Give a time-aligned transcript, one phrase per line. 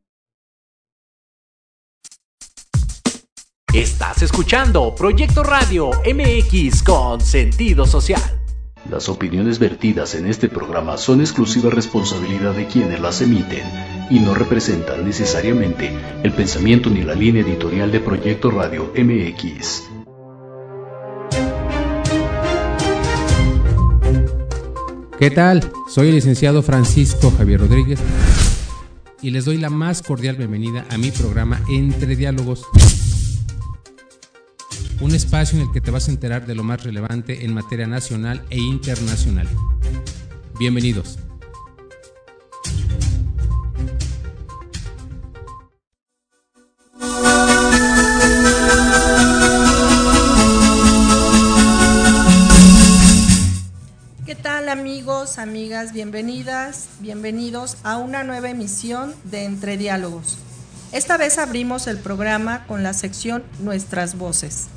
[3.72, 8.38] Estás escuchando Proyecto Radio MX con sentido social.
[8.91, 13.62] Las opiniones vertidas en este programa son exclusiva responsabilidad de quienes las emiten
[14.09, 19.82] y no representan necesariamente el pensamiento ni la línea editorial de Proyecto Radio MX.
[25.19, 25.70] ¿Qué tal?
[25.91, 28.00] Soy el licenciado Francisco Javier Rodríguez
[29.20, 32.65] y les doy la más cordial bienvenida a mi programa Entre Diálogos
[35.00, 37.86] un espacio en el que te vas a enterar de lo más relevante en materia
[37.86, 39.48] nacional e internacional.
[40.59, 41.19] Bienvenidos.
[54.26, 55.92] ¿Qué tal amigos, amigas?
[55.92, 60.38] Bienvenidas, bienvenidos a una nueva emisión de Entre Diálogos.
[60.91, 64.69] Esta vez abrimos el programa con la sección Nuestras Voces.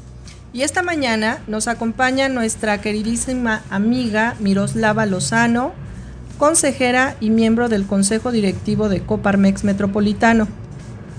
[0.53, 5.72] Y esta mañana nos acompaña nuestra queridísima amiga Miroslava Lozano,
[6.38, 10.50] consejera y miembro del Consejo Directivo de Coparmex Metropolitano.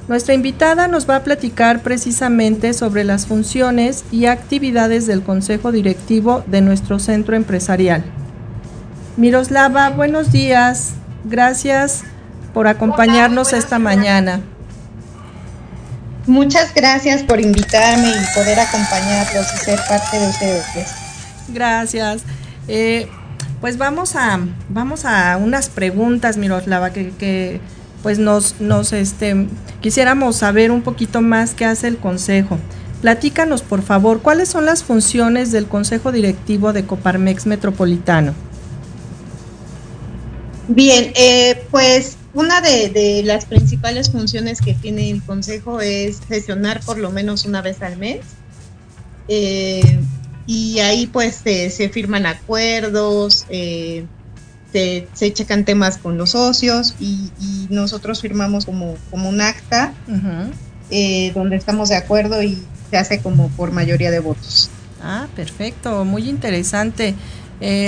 [0.07, 6.45] Nuestra invitada nos va a platicar precisamente sobre las funciones y actividades del Consejo Directivo
[6.47, 8.05] de nuestro centro empresarial.
[9.17, 10.93] Miroslava, buenos días.
[11.25, 12.03] Gracias
[12.53, 14.41] por acompañarnos esta mañana.
[16.27, 20.65] Muchas gracias por invitarme y poder acompañarlos y ser parte de ustedes.
[21.49, 22.23] Gracias.
[22.69, 23.09] Eh,
[23.61, 27.61] pues vamos a, vamos a unas preguntas, Miroslava, que, que
[28.03, 29.49] pues nos, nos este,
[29.81, 32.59] quisiéramos saber un poquito más qué hace el Consejo.
[33.01, 38.33] Platícanos, por favor, cuáles son las funciones del Consejo Directivo de Coparmex Metropolitano.
[40.69, 46.99] Bien, eh, pues una de, las principales funciones que tiene el Consejo es sesionar por
[46.99, 48.21] lo menos una vez al mes.
[49.29, 50.01] Eh,
[50.47, 54.05] y ahí pues se firman acuerdos, eh,
[54.73, 57.31] se, checan temas con los socios y,
[57.71, 59.95] nosotros firmamos como, como un acta
[60.91, 64.69] eh, donde estamos de acuerdo y se hace como por mayoría de votos.
[65.03, 67.15] Ah, perfecto, muy interesante.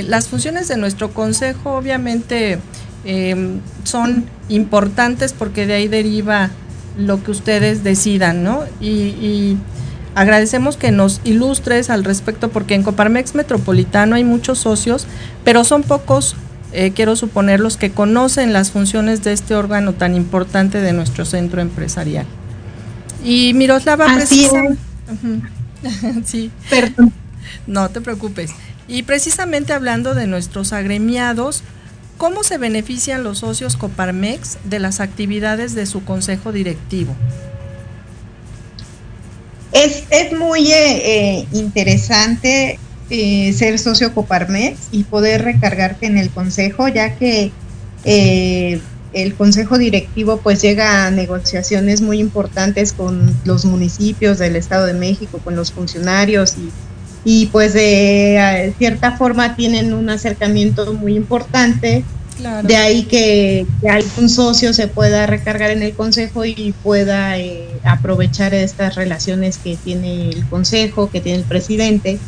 [0.07, 2.61] Las funciones de nuestro consejo obviamente
[3.05, 6.51] Em, son importantes porque de ahí deriva
[6.97, 8.65] lo que ustedes decidan, ¿no?
[8.81, 9.59] Y,
[10.15, 15.09] agradecemos que nos ilustres al respecto porque en Coparmex Metropolitano hay muchos socios,
[15.43, 16.37] pero son pocos,
[16.73, 21.25] eh, quiero suponer, los que conocen las funciones de este órgano tan importante de nuestro
[21.25, 22.27] centro empresarial.
[23.25, 24.81] Y Miroslava, precisamente...
[26.25, 26.53] sí.
[26.71, 27.13] Perdón.
[27.67, 28.53] No te preocupes.
[28.87, 31.63] Y precisamente hablando de nuestros agremiados,
[32.17, 37.15] ¿Cómo se benefician los socios Coparmex de las actividades de su consejo directivo?
[39.73, 42.79] Es, muy eh, eh, interesante
[43.11, 47.51] eh, ser socio Coparmex y poder recargarte en el consejo, ya que
[48.05, 54.95] el consejo directivo pues llega a negociaciones muy importantes con los municipios del Estado de
[54.95, 56.71] México, con los funcionarios y
[57.25, 62.05] y pues de cierta forma tienen un acercamiento muy importante.
[62.65, 68.53] De ahí que, algún socio se pueda recargar en el consejo y pueda eh, aprovechar
[68.55, 72.19] estas relaciones que tiene el consejo, que tiene el presidente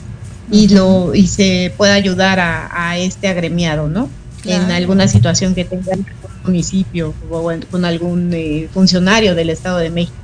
[0.50, 4.08] y lo y se pueda ayudar a, este agremiado, ¿no?
[4.44, 6.04] En alguna situación que tenga el
[6.44, 10.16] municipio o con algún eh, funcionario del Estado de México.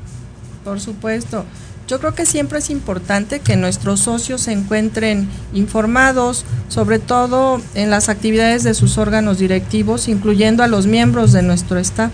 [0.64, 1.44] Por supuesto.
[1.88, 7.90] Yo creo que siempre es importante que nuestros socios se encuentren informados, sobre todo en
[7.90, 12.12] las actividades de sus órganos directivos, incluyendo a los miembros de nuestro staff,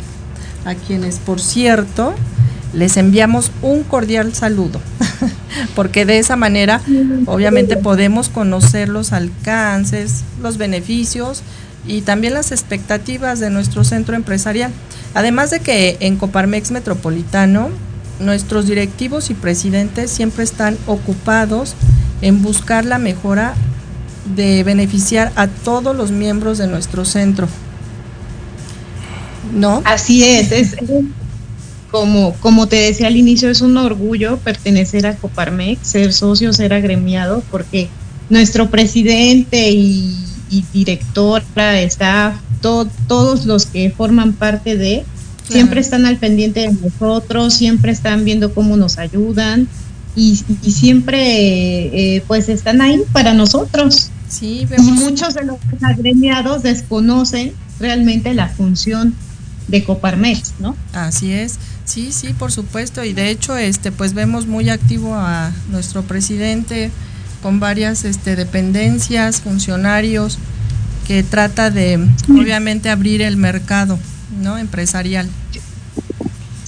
[0.64, 2.14] a quienes, por cierto,
[2.72, 4.80] les enviamos un cordial saludo,
[5.74, 6.80] porque de esa manera
[7.26, 11.42] obviamente podemos conocer los alcances, los beneficios
[11.86, 14.72] y también las expectativas de nuestro centro empresarial.
[15.14, 17.70] Además de que en Coparmex Metropolitano
[18.20, 21.74] nuestros directivos y presidentes siempre están ocupados
[22.20, 23.54] en buscar la mejora
[24.34, 27.48] de beneficiar a todos los miembros de nuestro centro.
[29.52, 29.80] ¿No?
[29.84, 30.76] Así es, es
[31.90, 36.74] como, como te decía al inicio, es un orgullo pertenecer a Coparmex, ser socio, ser
[36.74, 37.88] agremiado, porque
[38.28, 40.14] nuestro presidente y,
[40.50, 45.04] y directora, está todos los que forman parte de,
[45.48, 49.68] siempre están al pendiente de nosotros, siempre están viendo cómo nos ayudan
[50.14, 50.36] y,
[50.70, 54.10] siempre eh, pues están ahí para nosotros.
[54.28, 59.14] Sí, Y muchos de los agremiados desconocen realmente la función
[59.68, 60.76] de Coparmex, ¿no?
[60.92, 61.58] Así es.
[61.84, 63.04] Sí, sí, por supuesto.
[63.04, 66.90] Y de hecho, este, pues vemos muy activo a nuestro presidente
[67.42, 70.38] con varias este, dependencias, funcionarios,
[71.06, 73.98] que trata de, obviamente, abrir el mercado,
[74.38, 74.58] ¿no?
[74.58, 75.28] Empresarial.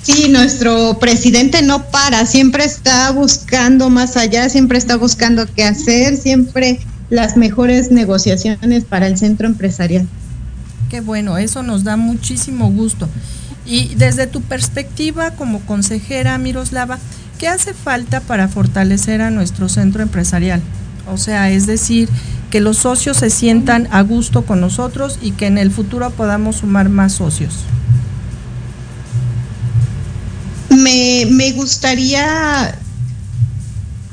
[0.02, 6.17] Sí, nuestro presidente no para, siempre está buscando más allá, siempre está buscando qué hacer,
[6.17, 6.81] siempre
[7.11, 10.06] las mejores negociaciones para el centro empresarial.
[10.88, 13.08] Qué bueno, eso nos da muchísimo gusto.
[13.67, 16.99] Y desde tu perspectiva como consejera, Miroslava,
[17.38, 20.62] ¿qué hace falta para fortalecer a nuestro centro empresarial?
[21.08, 22.08] O sea, es decir,
[22.50, 26.56] que los socios se sientan a gusto con nosotros y que en el futuro podamos
[26.56, 27.55] sumar más socios.
[30.70, 32.79] Me, me gustaría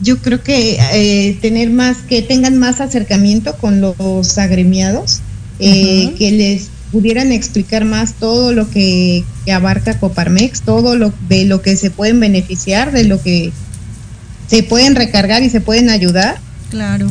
[0.01, 5.21] yo creo que eh, tener más, que tengan más acercamiento con los agremiados,
[5.59, 11.61] eh, que les pudieran explicar más todo lo que, abarca Coparmex, todo lo de lo
[11.61, 13.51] que se pueden beneficiar, de lo que
[14.47, 16.39] se pueden recargar y se pueden ayudar.
[16.69, 17.07] Claro.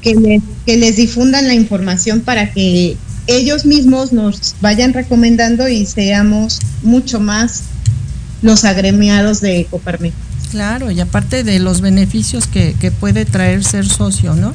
[0.00, 2.96] Que les, que les difundan la información para que
[3.26, 7.62] ellos mismos nos vayan recomendando y seamos mucho más
[8.42, 10.14] los agremiados de Coparmex.
[10.50, 14.52] Claro, y aparte de los beneficios que, puede traer ser socio, ¿no?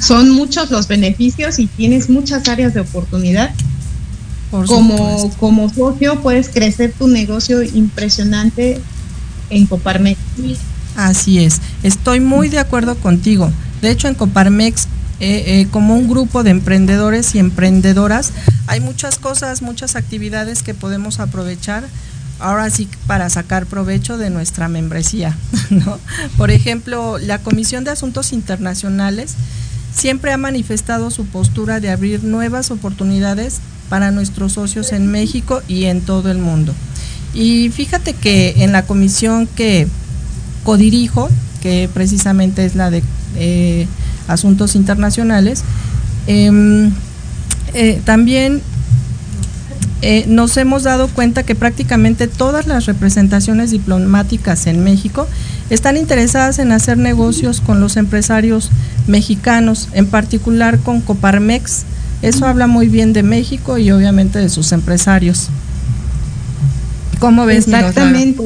[0.00, 3.52] Son muchos los beneficios y tienes muchas áreas de oportunidad.
[4.50, 8.80] como, como socio puedes crecer tu negocio impresionante
[9.50, 10.18] en Coparmex.
[10.98, 13.52] Así es, estoy muy de acuerdo contigo.
[13.82, 14.88] De hecho, en Coparmex,
[15.20, 18.32] eh, eh, como un grupo de emprendedores y emprendedoras,
[18.66, 21.84] hay muchas cosas, muchas actividades que podemos aprovechar
[22.40, 25.36] ahora sí para sacar provecho de nuestra membresía.
[25.70, 26.00] ¿no?
[26.36, 29.36] Por ejemplo, la Comisión de Asuntos Internacionales
[29.94, 35.84] siempre ha manifestado su postura de abrir nuevas oportunidades para nuestros socios en México y
[35.84, 36.74] en todo el mundo.
[37.34, 39.86] Y fíjate que en la comisión que
[40.64, 41.28] codirijo,
[41.62, 43.02] que precisamente es la de
[43.36, 43.86] eh,
[44.26, 45.64] Asuntos Internacionales,
[46.26, 46.92] em,
[47.74, 48.62] eh, también
[50.00, 55.26] eh, nos hemos dado cuenta que prácticamente todas las representaciones diplomáticas en México
[55.70, 58.70] están interesadas en hacer negocios con los empresarios
[59.08, 61.82] mexicanos, en particular con Coparmex.
[62.22, 65.48] Eso habla muy bien de México y obviamente de sus empresarios.
[67.18, 67.66] ¿Cómo ves?
[67.66, 68.42] Exactamente.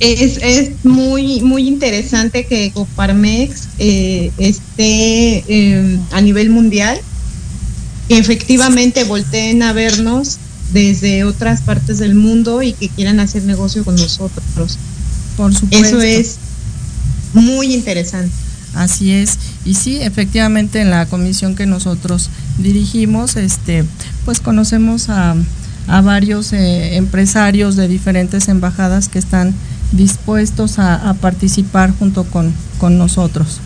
[0.00, 7.00] Es, es, muy, muy interesante que Coparmex eh, esté eh, a nivel mundial
[8.08, 10.38] efectivamente volteen a vernos
[10.72, 14.78] desde otras partes del mundo y que quieran hacer negocio con nosotros.
[15.36, 16.00] Por supuesto.
[16.00, 16.36] Eso es
[17.34, 18.32] muy interesante.
[18.74, 19.38] Así es.
[19.64, 23.84] Y sí, efectivamente en la comisión que nosotros dirigimos, este,
[24.24, 25.36] pues conocemos a,
[26.04, 29.54] varios eh, empresarios de diferentes embajadas que están
[29.92, 33.60] dispuestos a, participar junto con, con nosotros.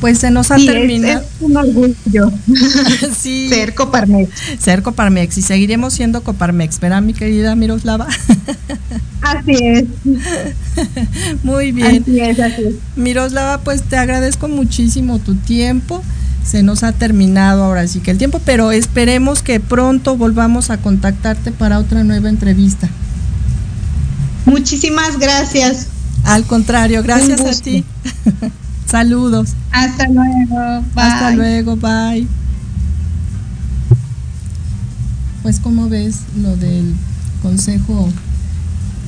[0.00, 1.20] Pues se nos ha terminado.
[1.20, 2.30] Es, un orgullo.
[3.16, 3.48] sí.
[3.48, 4.30] Ser Coparmex.
[4.58, 8.06] Ser Coparmex y seguiremos siendo Coparmex, ¿verdad, mi querida Miroslava?
[9.22, 9.84] así es.
[11.42, 12.02] Muy bien.
[12.02, 12.74] Así es, así es.
[12.94, 16.02] Miroslava, pues te agradezco muchísimo tu tiempo.
[16.44, 20.76] Se nos ha terminado ahora sí que el tiempo, pero esperemos que pronto volvamos a
[20.76, 22.88] contactarte para otra nueva entrevista.
[24.46, 25.88] Muchísimas gracias.
[26.24, 27.84] Al contrario, gracias a ti.
[28.86, 29.50] Saludos.
[29.72, 30.82] Hasta luego.
[30.94, 31.04] Bye.
[31.04, 31.76] Hasta luego.
[31.76, 32.26] Bye.
[35.42, 36.94] Pues, ¿cómo ves lo del
[37.42, 38.08] Consejo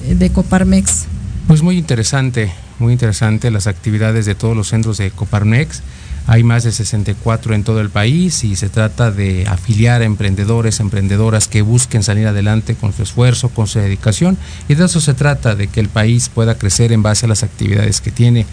[0.07, 1.07] eh, de Coparmex?
[1.49, 5.83] Pues muy interesante, muy interesante las actividades de todos los centros de Coparmex.
[6.29, 10.79] Hay más de 64 en todo el país y se trata de afiliar a emprendedores,
[10.79, 14.37] emprendedoras que busquen salir adelante con su esfuerzo, con su dedicación.
[14.69, 17.45] Y de eso se trata, de que el país pueda crecer en base a las
[17.45, 18.45] actividades que tiene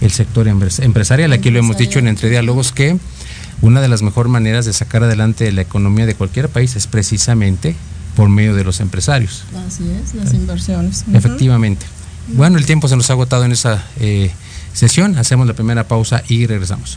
[0.00, 1.32] el sector empresarial.
[1.32, 2.98] Aquí lo hemos dicho en Entre Diálogos que
[3.62, 7.74] una de las mejores maneras de sacar adelante la economía de cualquier país es precisamente
[8.14, 9.42] por medio de los empresarios.
[9.66, 11.04] Así es, las inversiones.
[11.12, 11.84] Efectivamente.
[12.28, 14.30] Bueno, el tiempo se nos ha agotado en esa eh,
[14.72, 15.18] sesión.
[15.18, 16.96] Hacemos la primera pausa y regresamos.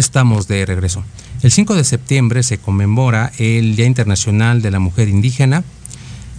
[0.00, 1.04] Estamos de regreso.
[1.42, 5.62] El 5 de septiembre se conmemora el Día Internacional de la Mujer Indígena.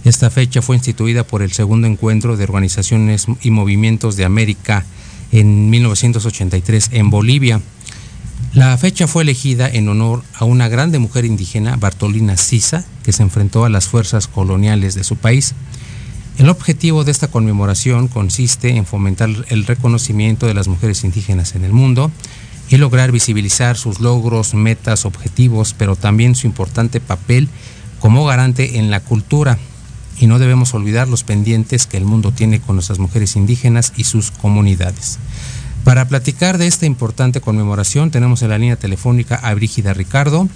[0.04, 4.84] Esta fecha fue instituida por el segundo encuentro de organizaciones y movimientos de América
[5.30, 7.60] en 1983 en Bolivia.
[8.52, 13.22] La fecha fue elegida en honor a una grande mujer indígena, Bartolina Sisa, que se
[13.22, 15.54] enfrentó a las fuerzas coloniales de su país.
[16.36, 21.64] El objetivo de esta conmemoración consiste en fomentar el reconocimiento de las mujeres indígenas en
[21.64, 22.10] el mundo,
[22.68, 27.48] y lograr visibilizar sus logros, metas, objetivos, pero también su importante papel
[28.00, 29.58] como garante en la cultura.
[30.18, 34.04] Y no debemos olvidar los pendientes que el mundo tiene con nuestras mujeres indígenas y
[34.04, 35.18] sus comunidades.
[35.84, 40.48] Para platicar de esta importante conmemoración tenemos en la línea telefónica a Brígida Ricardo.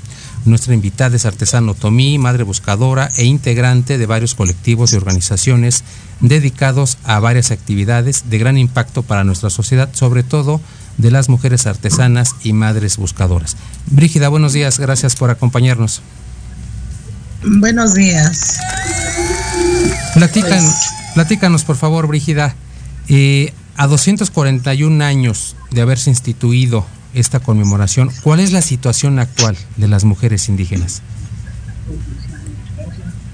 [0.45, 5.83] Nuestra invitada es artesano Tomí, madre buscadora e integrante de varios colectivos y organizaciones
[6.21, 10.61] dedicados a varias actividades de gran impacto para nuestra sociedad, sobre todo
[10.99, 13.57] de las mujeres artesanas y madres buscadoras.
[13.87, 16.03] Brígida, buenos días, gracias por acompañarnos.
[17.45, 18.59] Buenos días.
[20.15, 20.91] Platican, pues...
[21.15, 22.55] Platícanos, por favor, Brígida,
[23.09, 29.89] eh, a 241 años de haberse instituido esta conmemoración, ¿cuál es la situación actual de
[29.89, 31.03] las mujeres indígenas?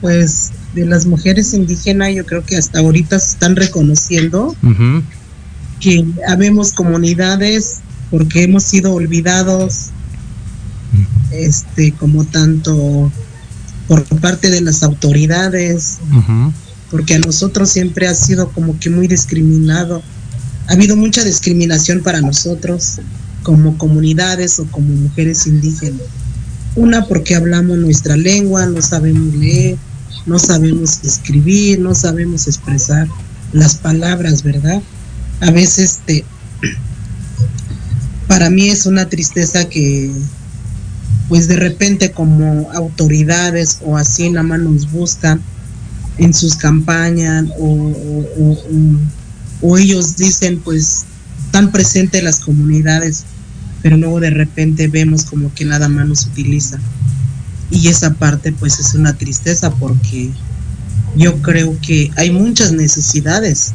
[0.00, 4.56] Pues de las mujeres indígenas yo creo que hasta ahorita se están reconociendo.
[4.62, 5.02] Uh -huh
[5.82, 9.88] que habemos comunidades porque hemos sido olvidados
[11.32, 13.10] este como tanto
[13.88, 16.52] por parte de las autoridades uh -huh.
[16.90, 20.02] porque a nosotros siempre ha sido como que muy discriminado.
[20.68, 23.00] Ha habido mucha discriminación para nosotros
[23.42, 26.06] como comunidades o como mujeres indígenas.
[26.76, 29.76] Una porque hablamos nuestra lengua, no sabemos leer,
[30.26, 33.08] no sabemos escribir, no sabemos expresar
[33.52, 34.80] las palabras, ¿verdad?
[35.42, 36.24] A veces este,
[38.28, 40.08] para mí es una tristeza que
[41.28, 45.40] pues de repente como autoridades o así nada más nos buscan
[46.18, 47.92] en sus campañas o,
[49.62, 51.06] o, ellos dicen pues
[51.46, 53.24] están presentes las comunidades
[53.82, 56.78] pero luego de repente vemos como que nada más nos utiliza.
[57.68, 60.30] Y esa parte pues es una tristeza porque
[61.16, 63.74] yo creo que hay muchas necesidades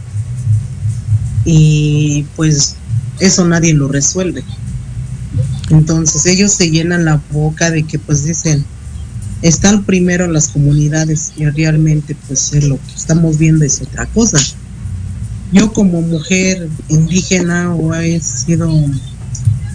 [1.49, 2.75] y pues
[3.21, 4.43] eso nadie lo resuelve.
[5.69, 8.65] Entonces ellos se llenan la boca de que pues dicen,
[9.41, 14.38] están primero las comunidades y realmente pues lo que estamos viendo es otra cosa.
[15.53, 18.69] Yo como mujer indígena o he sido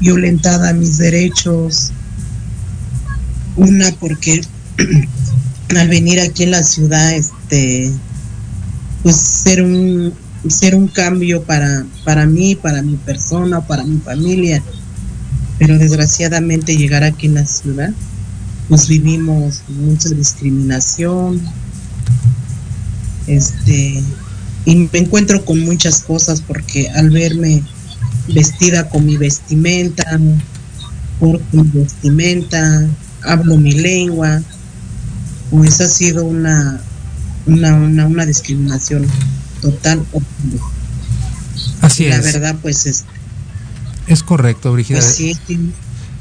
[0.00, 1.90] violentada mis derechos,
[3.56, 4.42] una porque
[5.74, 7.90] al venir aquí en la ciudad, este,
[9.02, 10.12] pues ser un,
[10.48, 14.62] ser un cambio para, para mí, para mi persona, para mi familia.
[15.58, 17.92] Pero desgraciadamente llegar aquí en la ciudad,
[18.68, 21.40] pues vivimos mucha discriminación.
[23.26, 24.02] Este,
[24.64, 27.62] y me encuentro con muchas cosas porque al verme
[28.28, 30.04] vestida con mi vestimenta,
[31.20, 32.88] por mi vestimenta,
[33.22, 34.42] hablo mi lengua,
[35.50, 36.80] pues ha sido una,
[37.46, 39.06] una, una, una discriminación
[39.62, 40.04] total.
[41.80, 42.24] Así la es.
[42.26, 43.04] La verdad, pues es.
[44.06, 44.98] Es correcto, Brigida.
[44.98, 45.36] Pues sí,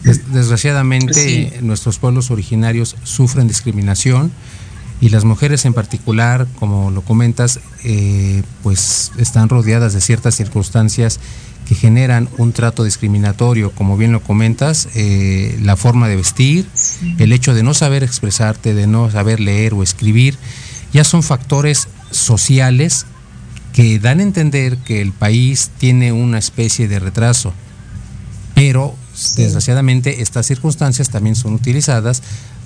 [0.03, 1.51] Desgraciadamente, pues sí.
[1.61, 4.31] nuestros pueblos originarios sufren discriminación
[4.99, 11.19] y las mujeres en particular, como lo comentas, eh, pues están rodeadas de ciertas circunstancias
[11.67, 17.15] que generan un trato discriminatorio, como bien lo comentas, eh, la forma de vestir, sí.
[17.17, 20.37] el hecho de no saber expresarte, de no saber leer o escribir,
[20.93, 23.05] ya son factores sociales
[23.73, 27.53] que dan a entender que el país tiene una especie de retraso,
[28.53, 29.43] pero sí.
[29.43, 32.21] desgraciadamente estas circunstancias también son utilizadas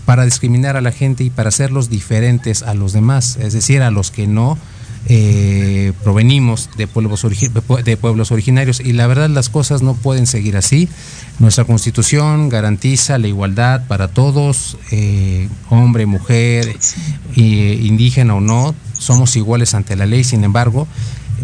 [0.06, 3.92] para discriminar a la gente y para hacerlos diferentes a los demás, es decir, a
[3.92, 4.58] los que no
[5.08, 7.26] eh, provenimos de pueblos,
[7.84, 10.90] de pueblos originarios y la verdad las cosas no pueden seguir así.
[11.38, 16.78] Nuestra constitución garantiza la igualdad para todos, eh, hombre, mujer,
[17.36, 20.88] eh, indígena o no, somos iguales ante la ley, sin embargo,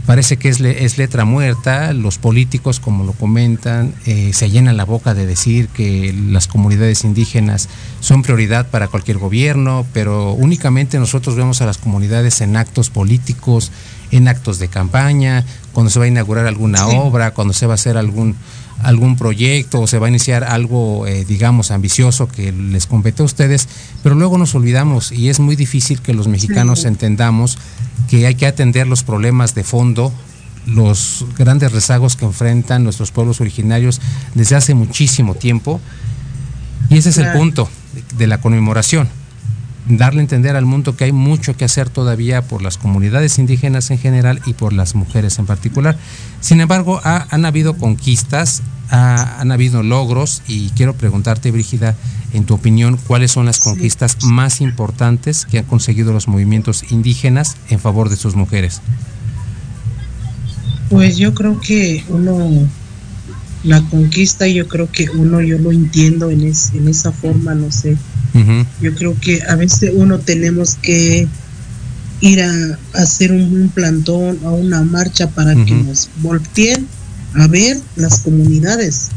[0.06, 1.94] parece que es, es, letra muerta.
[1.94, 7.04] Los políticos, como lo comentan, eh, se llenan la boca de decir que las comunidades
[7.04, 12.90] indígenas son prioridad para cualquier gobierno, pero únicamente nosotros vemos a las comunidades en actos
[12.90, 13.72] políticos,
[14.12, 16.96] en actos de campaña, cuando se va a inaugurar alguna sí.
[16.96, 18.36] obra, cuando se va a hacer algún
[18.84, 23.26] algún proyecto o se va a iniciar algo, eh, digamos, ambicioso que les compete a
[23.26, 23.68] ustedes,
[24.04, 27.58] pero luego nos olvidamos y es muy difícil que los mexicanos entendamos
[28.10, 30.12] que hay que atender los problemas de fondo,
[30.66, 34.02] los grandes rezagos que enfrentan nuestros pueblos originarios
[34.36, 35.80] desde hace muchísimo tiempo.
[36.90, 37.70] Y ese es el punto
[38.18, 39.10] de la conmemoración,
[39.88, 43.92] darle a entender al mundo que hay mucho que hacer todavía por las comunidades indígenas
[43.92, 45.98] en general y por las mujeres en particular.
[46.40, 51.96] Sin embargo, ha, han habido conquistas, ha, han habido logros y quiero preguntarte, Brígida,
[52.34, 54.28] en tu opinión, ¿cuáles son las conquistas sí.
[54.28, 58.82] más importantes que han conseguido los movimientos indígenas en favor de sus mujeres?
[60.90, 62.68] Pues yo creo que uno,
[63.64, 67.72] la conquista, yo creo que uno, yo lo entiendo en, es, en esa forma, no
[67.72, 67.98] sé.
[68.34, 68.66] Uh -huh.
[68.82, 71.28] Yo creo que a veces uno tenemos que
[72.22, 75.66] ir a, a hacer un, un, plantón, a una marcha para uh -huh.
[75.66, 76.88] que nos volteen
[77.34, 79.10] a ver las comunidades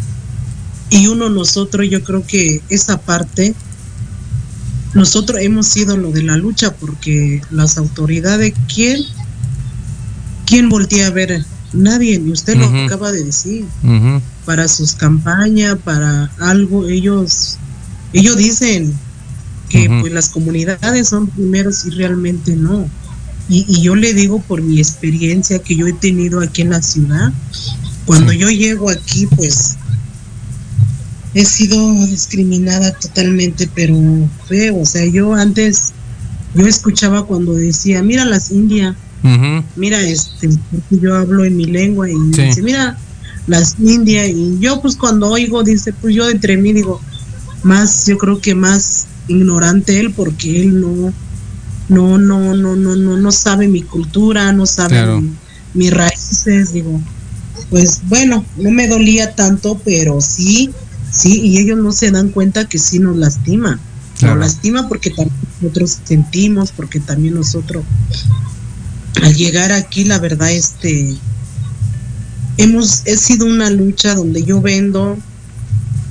[0.91, 3.55] y uno nosotros yo creo que esa parte
[4.95, 9.01] nosotros hemos sido lo de la lucha porque las autoridades quién
[10.47, 12.73] quién voltea a ver nadie y usted uh -huh.
[12.73, 13.65] lo acaba de decir.
[14.45, 17.59] Para sus campañas para algo ellos
[18.13, 18.93] ellos dicen
[19.69, 20.01] que uh -huh.
[20.03, 22.89] pues las comunidades son primeros y realmente no
[23.47, 26.81] y, y, yo le digo por mi experiencia que yo he tenido aquí en la
[26.81, 27.31] ciudad
[28.07, 29.77] cuando yo llego aquí pues
[31.35, 33.97] he sido discriminada totalmente, pero
[34.49, 34.79] feo.
[34.79, 35.93] O sea, yo antes,
[36.55, 39.65] yo escuchaba cuando decía, mira las indias, uh -huh.
[39.77, 42.43] mira, este, porque yo hablo en mi lengua y sí.
[42.43, 42.97] dice, mira
[43.47, 44.29] las indias.
[44.29, 47.01] Y yo, pues, cuando oigo, dice, pues yo entre mí digo,
[47.63, 51.13] más, yo creo que más ignorante él, porque él no,
[51.89, 55.23] no, no, no, no, no, no sabe mi cultura, no sabe
[55.73, 57.01] mis raíces, digo,
[57.71, 60.71] pues bueno, no me dolía tanto, pero sí,
[61.11, 63.81] sí, y ellos no se dan cuenta que sí nos lastima.
[64.23, 67.85] Nos lastima porque también nosotros sentimos, porque también nosotros
[69.23, 71.17] al llegar aquí, la verdad, este,
[72.57, 75.17] hemos, he sido una lucha donde yo vendo,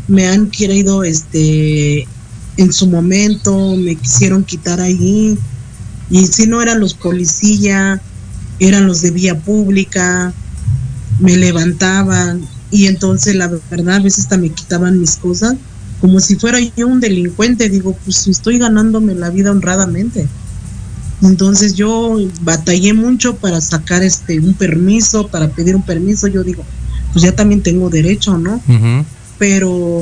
[0.08, 2.08] me han querido, este,
[2.58, 5.38] en su momento, me quisieron quitar ahí,
[6.10, 8.00] y si no eran los policías,
[8.60, 10.34] eran los de vía pública,
[11.20, 15.56] me levantaban, y entonces la verdad a veces hasta me quitaban mis cosas,
[16.02, 20.28] como si fuera yo un delincuente, digo, pues estoy ganándome la vida honradamente.
[21.24, 26.28] Entonces yo batallé mucho para sacar este un permiso, para pedir un permiso.
[26.28, 26.64] Yo digo,
[27.14, 28.62] pues ya también tengo derecho, ¿no?
[29.38, 30.02] Pero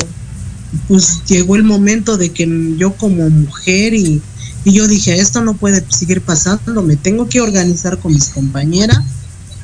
[0.88, 4.22] pues llegó el momento de que yo como mujer y,
[4.64, 9.00] y yo dije, esto no puede seguir pasando, me tengo que organizar con mis compañeras,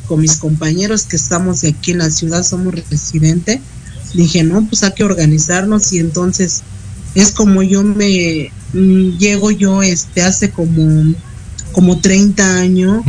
[0.08, 3.62] con mis compañeros que estamos aquí en la ciudad, somos residentes.
[4.14, 6.62] Dije, no, pues hay que organizarnos y entonces
[7.16, 11.14] es como yo me mm, llego yo este hace como
[11.78, 13.06] como 30 años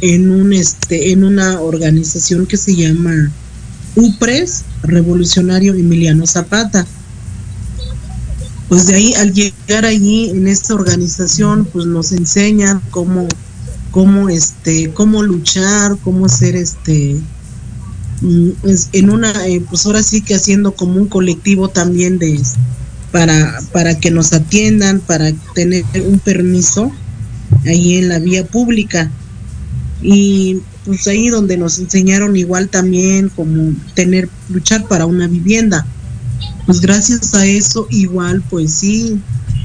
[0.00, 3.32] en un este en una organización que se llama
[3.96, 6.86] UPRES Revolucionario Emiliano Zapata.
[8.68, 13.26] Pues de ahí al llegar allí en esta organización pues nos enseñan cómo
[13.90, 17.16] cómo este cómo luchar, cómo ser este
[18.20, 18.50] mm,
[18.92, 22.40] en una eh, pues ahora sí que haciendo como un colectivo también de
[23.10, 26.92] para para que nos atiendan, para tener un permiso
[27.66, 29.10] ahí en la vía pública.
[30.02, 35.86] Y pues ahí donde nos enseñaron igual también como tener, luchar para una vivienda.
[36.66, 39.20] Pues gracias a eso igual pues sí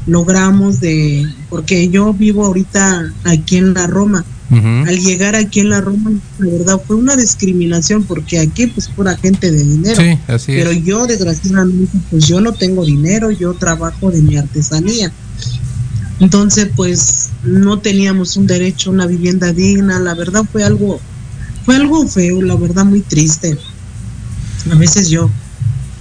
[0.08, 4.26] logramos de, porque yo vivo ahorita aquí en la Roma.
[4.52, 9.18] Al llegar aquí en la Roma, la verdad fue una discriminación porque aquí pues pura
[9.18, 10.02] gente de dinero.
[10.46, 15.12] pero yo desgraciadamente pues yo no tengo dinero, yo trabajo de mi artesanía.
[16.20, 20.00] Entonces, pues no teníamos un derecho a una vivienda digna.
[20.00, 21.00] La verdad fue algo,
[21.66, 23.58] fue algo feo, la verdad muy triste.
[24.72, 25.30] A veces yo,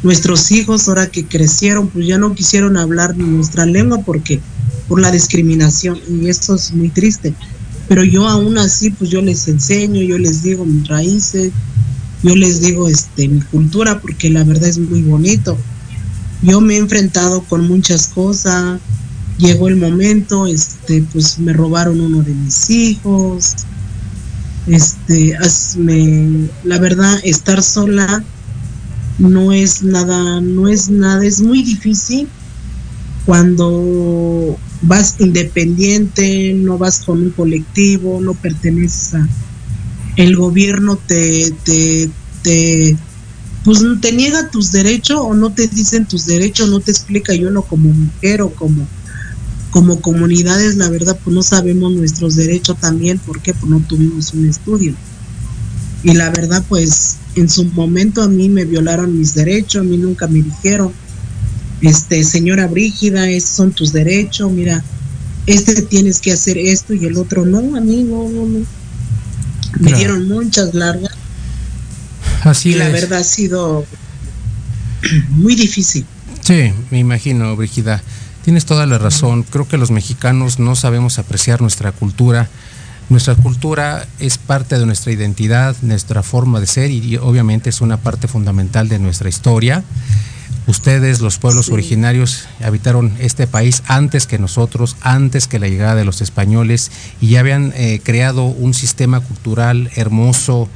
[0.03, 4.41] nuestros hijos ahora que crecieron, pues ya no quisieron hablar nuestra lengua porque
[4.89, 7.35] por la discriminación y esto es muy triste.
[7.89, 11.53] Pero yo aún así, pues yo les enseño, yo les digo mis raíces,
[12.23, 15.59] yo les digo este mi cultura porque la verdad es muy bonito.
[16.43, 18.81] Yo me he enfrentado con muchas cosas,
[19.39, 23.55] llegó el momento, este, pues me robaron uno de mis hijos,
[24.67, 25.37] este,
[25.79, 28.25] me, la verdad, estar sola
[29.19, 32.29] no es nada, no es nada, es muy difícil
[33.27, 39.29] cuando vas independiente, no vas con un colectivo, no perteneces a
[40.17, 42.09] el gobierno te, te,
[42.43, 42.97] te
[43.65, 47.51] pues te niega tus derechos o no te dicen tus derechos, no te explica yo
[47.51, 48.87] no como mujer o como
[49.75, 54.49] como comunidades, la verdad, pues no sabemos nuestros derechos también, porque pues no tuvimos un
[54.49, 54.95] estudio.
[56.05, 59.97] Y la verdad, pues en su momento a mí me violaron mis derechos, a mí
[59.97, 60.93] nunca me dijeron,
[61.81, 64.85] este, señora Brígida, estos son tus derechos, mira,
[65.49, 68.65] este tienes que hacer esto y el otro no, amigo, no, no.
[69.81, 71.17] Me dieron muchas largas.
[72.45, 73.85] Así y la verdad ha sido
[75.31, 76.07] muy difícil.
[76.43, 78.05] Sí, me imagino, Brígida.
[78.45, 79.43] Tienes toda la razón.
[79.43, 82.49] Creo que los mexicanos no sabemos apreciar nuestra cultura.
[83.09, 87.97] Nuestra cultura es parte de nuestra identidad, nuestra forma de ser y obviamente es una
[87.97, 89.83] parte fundamental de nuestra historia.
[90.67, 96.05] Ustedes, los pueblos originarios, habitaron este país antes que nosotros, antes que la llegada de
[96.05, 96.91] los españoles
[97.23, 100.69] y ya habían eh, creado un sistema cultural hermoso,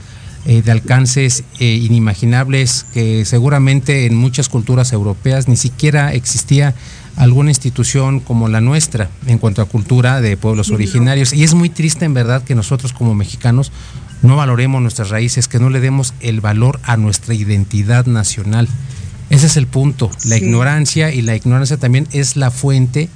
[0.50, 6.74] eh, de alcances eh, inimaginables que seguramente en muchas culturas europeas ni siquiera existía
[7.16, 11.34] alguna institución como la nuestra en cuanto a cultura de pueblos originarios.
[11.34, 13.72] Y es muy triste en verdad que nosotros como mexicanos
[14.22, 18.68] no valoremos nuestras raíces, que no le demos el valor a nuestra identidad nacional.
[19.28, 20.10] Ese es el punto.
[20.24, 23.10] La ignorancia y la ignorancia también es la fuente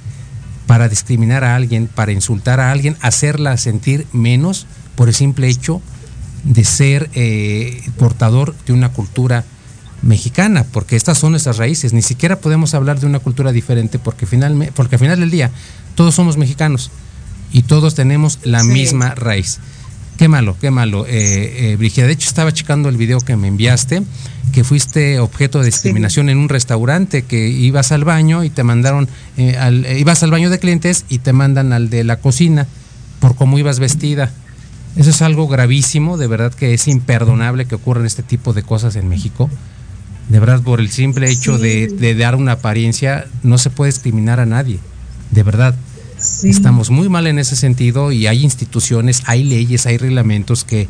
[0.67, 5.81] para discriminar a alguien, para insultar a alguien, hacerla sentir menos por el simple hecho
[6.43, 9.45] de ser eh, portador de una cultura
[10.01, 11.93] mexicana, porque estas son nuestras raíces.
[11.93, 15.51] Ni siquiera podemos hablar de una cultura diferente porque, final, porque al final del día
[15.95, 16.91] todos somos mexicanos
[17.51, 19.59] y todos tenemos la misma raíz.
[20.17, 21.05] Qué malo, qué malo.
[21.07, 24.03] Eh, eh, Brigida, de hecho estaba checando el video que me enviaste,
[24.51, 29.09] que fuiste objeto de discriminación en un restaurante, que ibas al baño y te mandaron,
[29.37, 32.67] eh, al, eh, ibas al baño de clientes y te mandan al de la cocina
[33.19, 34.31] por cómo ibas vestida.
[34.95, 38.95] Eso es algo gravísimo, de verdad que es imperdonable que ocurran este tipo de cosas
[38.95, 39.49] en México.
[40.29, 44.39] De verdad, por el simple hecho de, de dar una apariencia, no se puede discriminar
[44.39, 44.79] a nadie.
[45.31, 45.75] De verdad.
[46.17, 46.49] Sí.
[46.49, 50.87] Estamos muy mal en ese sentido y hay instituciones, hay leyes, hay reglamentos que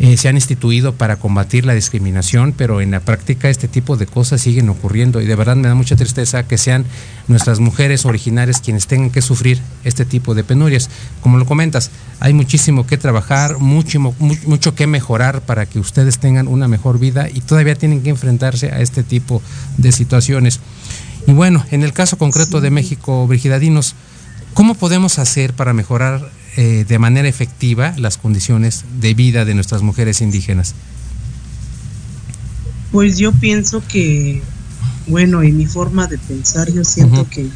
[0.00, 4.06] eh, se han instituido para combatir la discriminación, pero en la práctica este tipo de
[4.06, 6.84] cosas siguen ocurriendo y de verdad me da mucha tristeza que sean
[7.28, 10.90] nuestras mujeres originarias quienes tengan que sufrir este tipo de penurias.
[11.20, 14.14] Como lo comentas, hay muchísimo que trabajar, mucho, mu-
[14.46, 18.72] mucho que mejorar para que ustedes tengan una mejor vida y todavía tienen que enfrentarse
[18.72, 19.40] a este tipo
[19.78, 20.58] de situaciones.
[21.26, 23.94] Y bueno, en el caso concreto de México, Brigida, dinos,
[24.54, 29.82] ¿cómo podemos hacer para mejorar eh, de manera efectiva las condiciones de vida de nuestras
[29.82, 30.74] mujeres indígenas?
[32.92, 34.40] Pues yo pienso que,
[35.08, 37.48] bueno, en mi forma de pensar, yo siento que,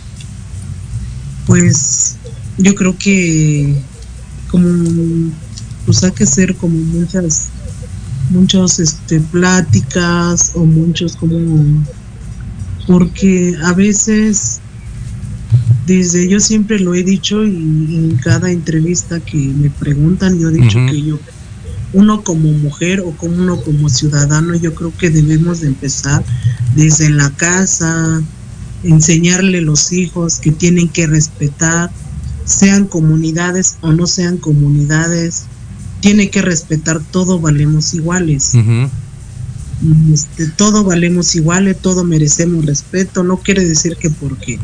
[1.47, 2.17] pues,
[2.59, 3.73] yo creo que,
[4.51, 5.31] como,
[5.87, 7.51] pues hay que hacer como muchas,
[8.31, 11.85] muchas, este, pláticas o muchos como,
[12.89, 14.61] porque a veces,
[15.88, 20.53] desde yo siempre lo he dicho y, en cada entrevista que me preguntan, yo he
[20.53, 21.18] dicho que yo
[21.94, 26.22] uno como mujer o como uno como ciudadano, yo creo que debemos de empezar
[26.77, 28.22] desde la casa,
[28.85, 31.90] enseñarle a los hijos que tienen que respetar,
[32.44, 35.44] sean comunidades o no sean comunidades,
[36.01, 38.55] tiene que respetar, todo valemos iguales.
[38.55, 38.90] Ujú.
[40.12, 44.59] Este, todo valemos iguales, todo merecemos respeto, no quiere decir que porque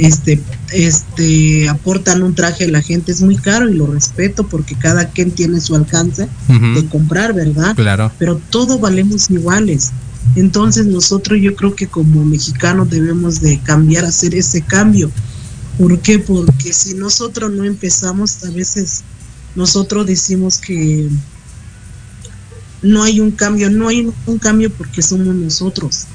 [0.00, 0.40] este
[0.72, 5.10] este aportan un traje a la gente es muy caro y lo respeto porque cada
[5.10, 7.74] quien tiene su alcance de comprar, ¿verdad?
[7.74, 8.10] Claro.
[8.18, 9.90] Pero todos valemos iguales.
[10.36, 15.10] Entonces nosotros yo creo que como mexicanos debemos de cambiar, hacer ese cambio.
[15.78, 16.18] ¿Por qué?
[16.18, 19.02] Porque si nosotros no empezamos, a veces
[19.54, 21.08] nosotros decimos que
[22.82, 26.06] no hay un cambio, no hay un cambio porque somos nosotros.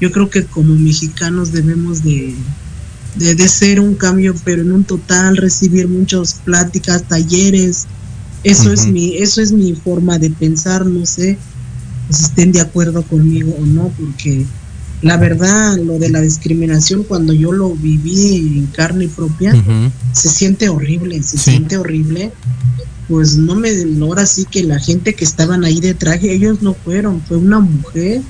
[0.00, 2.34] Yo creo que como mexicanos debemos de,
[3.18, 7.86] de, de ser un cambio, pero en un total, recibir muchas pláticas, talleres.
[8.44, 11.38] Eso es mi, eso es mi forma de pensar, no sé
[12.10, 14.46] si estén de acuerdo conmigo o no, porque
[15.02, 19.52] la verdad, lo de la discriminación, cuando yo lo viví en carne propia,
[20.12, 21.50] se siente horrible, se Sí.
[21.50, 22.32] siente horrible.
[23.08, 23.70] Pues no me,
[24.02, 27.60] ahora sí que la gente que estaban ahí de traje, ellos no fueron, fue una
[27.60, 28.20] mujer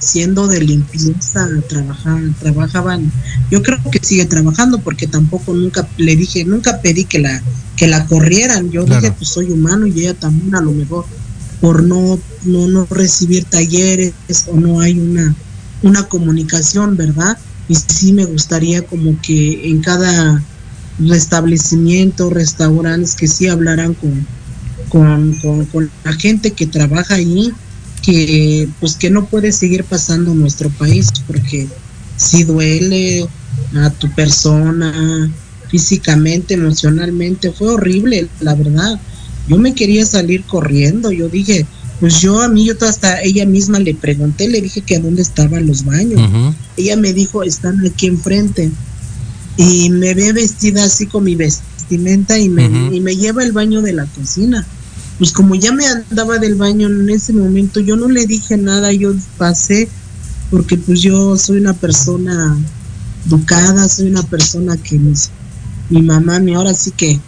[0.00, 3.12] siendo de limpieza, trabajar, trabajaban,
[3.50, 7.42] yo creo que sigue trabajando porque tampoco nunca le dije, nunca pedí que la,
[7.76, 9.00] que la corrieran, yo Claro.
[9.02, 11.06] dije pues soy humano y ella también a lo mejor
[11.60, 14.12] por no, no, no recibir talleres
[14.48, 15.34] o no hay una,
[15.82, 17.38] una comunicación, ¿verdad?
[17.68, 20.42] Y sí me gustaría como que en cada
[20.98, 24.26] restablecimiento, restaurantes, que sí hablaran con,
[24.88, 27.52] con, con, con la gente que trabaja ahí,
[28.02, 31.68] que pues que no puede seguir pasando en nuestro país, porque
[32.16, 33.26] si duele
[33.76, 35.30] a tu persona
[35.68, 39.00] físicamente, emocionalmente, fue horrible, la verdad.
[39.48, 41.66] Yo me quería salir corriendo, yo dije,
[42.00, 45.22] pues yo a mí, yo hasta ella misma le pregunté, le dije que a dónde
[45.22, 46.20] estaban los baños.
[46.76, 48.70] Ella me dijo, están aquí enfrente.
[49.56, 52.64] Y me ve vestida así con mi vestimenta y me,
[52.96, 54.66] y me lleva al baño de la cocina.
[55.18, 58.92] Pues como ya me andaba del baño en ese momento, yo no le dije nada,
[58.92, 59.88] yo pasé,
[60.50, 62.56] porque pues yo soy una persona
[63.24, 65.30] educada, soy una persona que mis-
[65.88, 67.20] mi mamá, mi ahora sí que,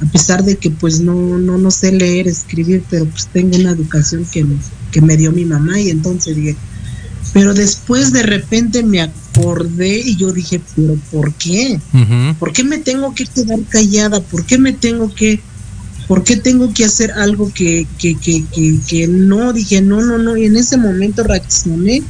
[0.00, 3.72] a pesar de que pues no, no, no sé leer, escribir, pero pues tengo una
[3.72, 4.58] educación que, me-
[4.90, 6.56] que me dio mi mamá y entonces dije,
[7.32, 11.80] pero después de repente me acordé y yo dije, pero ¿por qué?
[12.38, 14.20] ¿Por qué me tengo que quedar callada?
[14.20, 15.40] ¿Por qué me tengo que,
[16.08, 19.54] por qué tengo que hacer algo que, que, que, que, que no?
[19.54, 20.36] Dije, no, no, no.
[20.36, 22.02] Y en ese momento reaccioné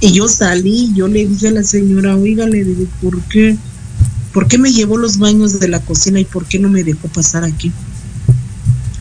[0.00, 3.58] y yo salí, yo le dije a la señora, oiga, le digo, ¿por qué?
[4.32, 7.08] ¿Por qué me llevó los baños de la cocina y por qué no me dejó
[7.08, 7.70] pasar aquí?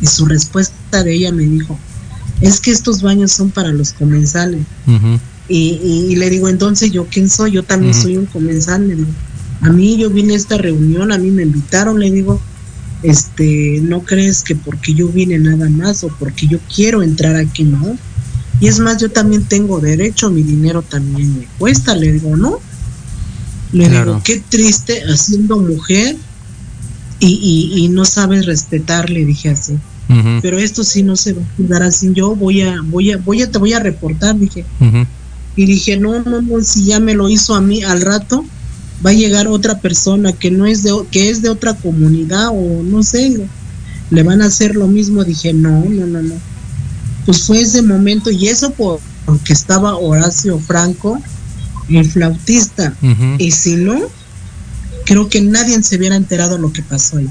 [0.02, 1.80] Y su respuesta de ella me dijo,
[2.42, 4.62] es que estos baños son para los comensales.
[4.88, 5.20] Ujú.
[5.50, 7.52] Y, y- y le digo, entonces, ¿yo quién soy?
[7.52, 8.88] Yo también soy un comensal.
[8.88, 9.08] Le digo,
[9.62, 12.40] a mí yo vine a esta reunión, a mí me invitaron, le digo,
[13.02, 17.64] este, no crees que porque yo vine nada más o porque yo quiero entrar aquí,
[17.64, 17.98] no.
[18.62, 22.60] Y es más, yo también tengo derecho, mi dinero también me cuesta, le digo, ¿no?
[23.72, 24.06] Le Claro.
[24.14, 26.16] digo, qué triste haciendo mujer
[27.20, 29.74] y, y, y no sabes respetar, le dije así.
[30.42, 32.10] pero esto sí no se va a quedar así.
[32.14, 34.66] Yo voy a, voy a, voy a, te voy a reportar, dije.
[35.56, 38.46] Y dije, no, no, no, si ya me lo hizo a mí al rato,
[39.06, 42.84] va a llegar otra persona que no es de, que es de otra comunidad o
[42.84, 43.48] no sé,
[44.10, 45.24] le van a hacer lo mismo.
[45.24, 46.36] Dije, no, no, no, no.
[47.26, 51.22] Pues fue ese momento y eso porque estaba Horacio Franco,
[51.90, 52.96] el flautista.
[53.38, 54.00] Y si no,
[55.06, 57.30] creo que nadie se hubiera enterado lo que pasó ahí.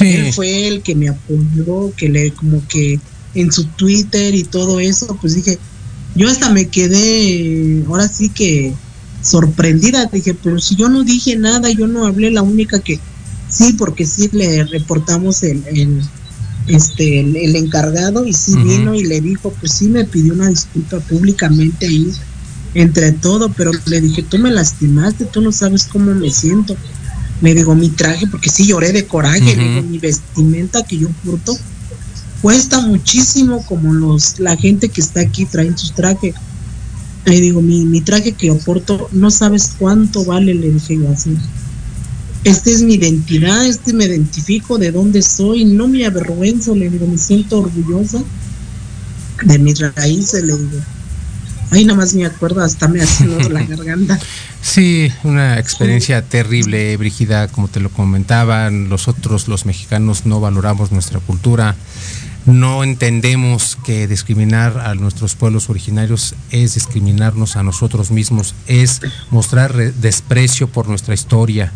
[0.00, 2.98] Él fue el que me apoyó, que le como que
[3.34, 5.58] en su Twitter y todo eso, pues dije,
[6.14, 8.74] yo hasta me quedé, ahora sí que
[9.22, 12.98] sorprendida, dije, pero si yo no dije nada, yo no hablé, la única que
[13.48, 16.02] sí, porque sí le reportamos el, el
[16.66, 21.00] este el, encargado y sí vino y le dijo, pues sí me pidió una disculpa
[21.00, 22.12] públicamente ahí
[22.74, 26.76] entre todo, pero le dije, tú me lastimaste, tú no sabes cómo me siento.
[27.40, 31.56] Me digo, mi traje, porque sí lloré de coraje, mi vestimenta que yo porto
[32.42, 36.34] cuesta muchísimo como los la gente que está aquí traen sus trajes.
[37.26, 41.10] Le digo, mi, mi traje que yo porto, no sabes cuánto vale, le dije yo
[41.10, 41.36] así.
[42.44, 47.06] Esta es mi identidad, este me identifico de dónde soy, no me avergüenzo, le digo,
[47.06, 48.22] me siento orgullosa
[49.42, 50.80] de mis raíces, le digo
[51.70, 54.18] Ahí nada más me acuerdo, hasta me hace la garganta.
[54.60, 61.20] Sí, una experiencia terrible, Brígida, como te lo comentaban, nosotros los mexicanos no valoramos nuestra
[61.20, 61.76] cultura,
[62.46, 69.00] no entendemos que discriminar a nuestros pueblos originarios es discriminarnos a nosotros mismos, es
[69.30, 71.72] mostrar desprecio por nuestra historia,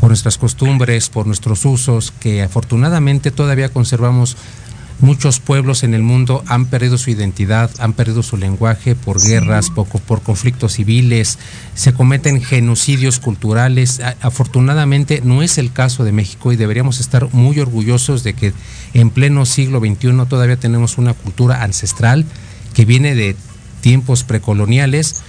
[0.00, 4.36] por nuestras costumbres, por nuestros usos, que afortunadamente todavía conservamos
[5.00, 9.70] Muchos pueblos en el mundo han perdido su identidad, han perdido su lenguaje por guerras,
[9.70, 11.38] por, por, conflictos civiles,
[11.74, 14.02] se cometen genocidios culturales.
[14.20, 18.52] Afortunadamente no es el caso de México y deberíamos estar muy orgullosos de que
[18.92, 22.26] en pleno siglo XXI todavía tenemos una cultura ancestral
[22.74, 23.36] que viene de
[23.80, 25.22] tiempos precoloniales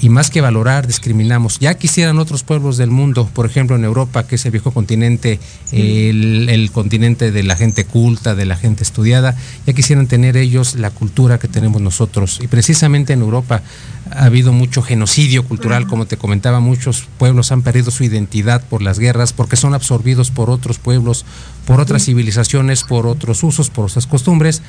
[0.00, 1.58] y más que valorar, discriminamos.
[1.58, 5.40] Ya quisieran otros pueblos del mundo, por ejemplo en Europa, que es el viejo continente,
[5.72, 10.90] el, continente de la gente culta, de la gente estudiada, ya quisieran tener ellos la
[10.90, 12.40] cultura que tenemos nosotros.
[12.42, 13.62] Y precisamente en Europa
[14.10, 18.82] ha habido mucho genocidio cultural, como te comentaba, muchos pueblos han perdido su identidad por
[18.82, 21.24] las guerras, porque son absorbidos por otros pueblos,
[21.66, 24.62] por otras civilizaciones, por otros usos, por otras costumbres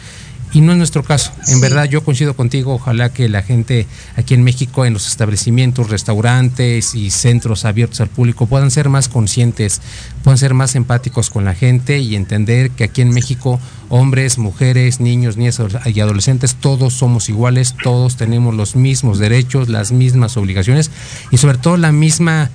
[0.54, 1.32] y no es nuestro caso.
[1.48, 3.86] En verdad yo coincido contigo, ojalá que la gente
[4.16, 9.10] aquí en México, en los establecimientos, restaurantes y centros abiertos al público puedan ser más
[9.10, 9.82] conscientes,
[10.24, 15.00] puedan ser más empáticos con la gente y entender que aquí en México hombres, mujeres,
[15.00, 20.92] niños, niñas y adolescentes, todos somos iguales, todos tenemos los mismos derechos, las mismas obligaciones
[21.32, 22.50] y sobre todo la misma...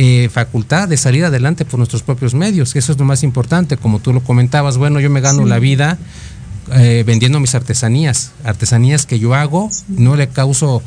[0.00, 3.76] Eh, facultad de salir adelante por nuestros propios medios, que eso es lo más importante,
[3.76, 5.98] como tú lo comentabas, bueno, yo me gano la vida
[6.74, 10.82] eh, vendiendo mis artesanías, artesanías que yo hago, no le causo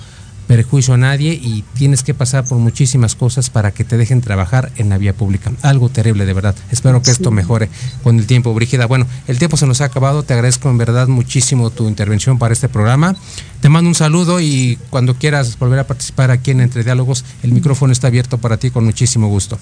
[0.51, 4.69] perjuicio a nadie y tienes que pasar por muchísimas cosas para que te dejen trabajar
[4.75, 5.53] en la vía pública.
[5.61, 6.55] Algo terrible, de verdad.
[6.71, 7.69] Espero que esto mejore
[8.03, 8.85] con el tiempo, Brígida.
[8.85, 10.23] Bueno, el tiempo se nos ha acabado.
[10.23, 13.15] Te agradezco en verdad muchísimo tu intervención para este programa.
[13.61, 17.53] Te mando un saludo y cuando quieras volver a participar aquí en Entre Diálogos, el
[17.53, 19.57] micrófono está abierto para ti con muchísimo gusto.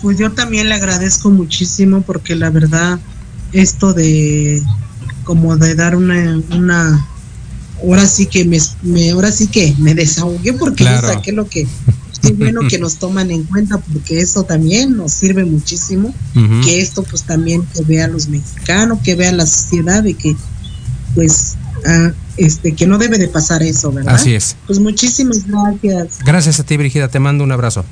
[0.00, 2.98] Pues yo también le agradezco muchísimo porque la verdad
[3.54, 4.62] esto de
[5.22, 7.06] como de dar una, una
[7.82, 11.62] ahora sí que me, ahora sí que me desahogué porque yo saqué lo que
[12.22, 16.14] es bueno que nos toman en cuenta porque eso también nos sirve muchísimo
[16.64, 20.36] que esto pues también que vea los mexicanos que vea la sociedad y que
[21.14, 24.56] pues ah, este que no debe de pasar eso verdad así es.
[24.66, 26.18] Pues muchísimas gracias.
[26.24, 27.84] Gracias a ti Brigida te mando un abrazo.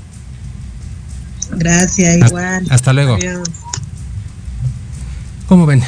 [1.53, 2.67] Gracias igual.
[2.71, 3.19] hasta luego
[5.53, 5.83] como ven,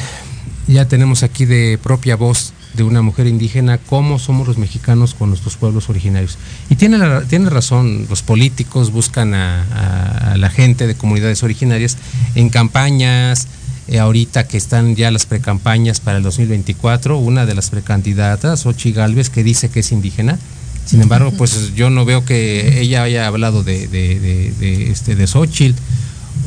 [0.67, 5.29] ya tenemos aquí de propia voz de una mujer indígena cómo somos los mexicanos con
[5.29, 6.37] nuestros pueblos originarios.
[6.69, 6.99] Y tiene,
[7.29, 11.97] tiene razón, los políticos buscan a, la gente de comunidades originarias
[12.35, 13.47] en campañas,
[13.87, 18.91] eh, ahorita que están ya las precampañas para el 2024, una de las precandidatas, Ochi
[18.91, 20.37] Galvez, que dice que es indígena.
[20.85, 25.81] Sin embargo, pues yo no veo que ella haya hablado de, este, de Xochitl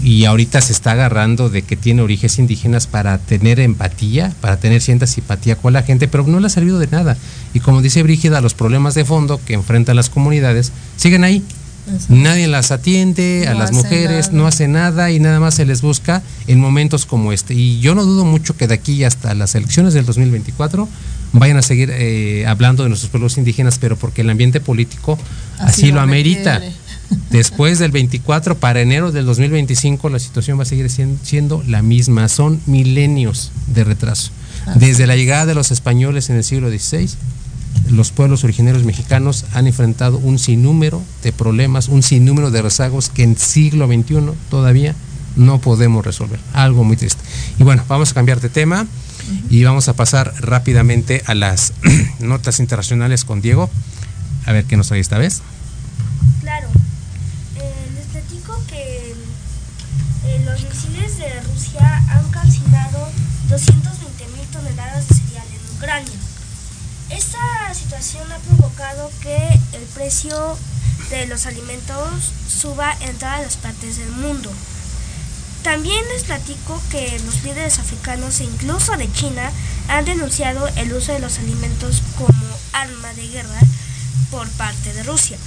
[0.03, 4.81] y ahorita se está agarrando de que tiene orígenes indígenas para tener empatía, para tener
[4.81, 7.17] cierta simpatía con la gente, pero no le ha servido de nada.
[7.55, 11.43] Y como dice Brígida, los problemas de fondo que enfrentan las comunidades siguen ahí.
[12.11, 16.23] Nadie las atiende, a las mujeres no hace nada y nada más se les busca
[16.47, 17.55] en momentos como este.
[17.55, 20.87] Y yo no dudo mucho que de aquí hasta las elecciones del 2024
[21.33, 25.19] vayan a seguir eh, hablando de nuestros pueblos indígenas, pero porque el ambiente político
[25.59, 26.61] así, lo amerita
[27.31, 32.29] Después del 24 para enero del 2025 la situación va a seguir siendo la misma.
[32.29, 34.31] Son milenios de retraso.
[34.75, 37.09] Desde la llegada de los españoles en el siglo XVI,
[37.91, 43.23] los pueblos originarios mexicanos han enfrentado un sinnúmero de problemas, un sinnúmero de rezagos que
[43.23, 44.95] en siglo XXI todavía
[45.37, 46.41] no podemos resolver.
[46.53, 47.23] Algo muy triste.
[47.59, 48.87] Y bueno, vamos a cambiar de tema
[49.49, 51.73] y vamos a pasar rápidamente a las
[52.21, 53.71] notas internacionales con Diego.
[54.47, 55.43] A ver qué nos trae esta vez.
[56.41, 56.69] Claro.
[61.79, 63.09] Rusia han calcinado
[63.49, 66.19] 220 mil toneladas de cereal en Ucrania.
[67.11, 69.37] Esta situación ha provocado que
[69.73, 70.59] el precio
[71.11, 74.51] de los alimentos suba en todas las partes del mundo.
[75.63, 79.51] También les platico que los líderes africanos e incluso de China
[79.89, 83.61] han denunciado el uso de los alimentos como arma de guerra
[84.31, 85.39] por parte de Rusia.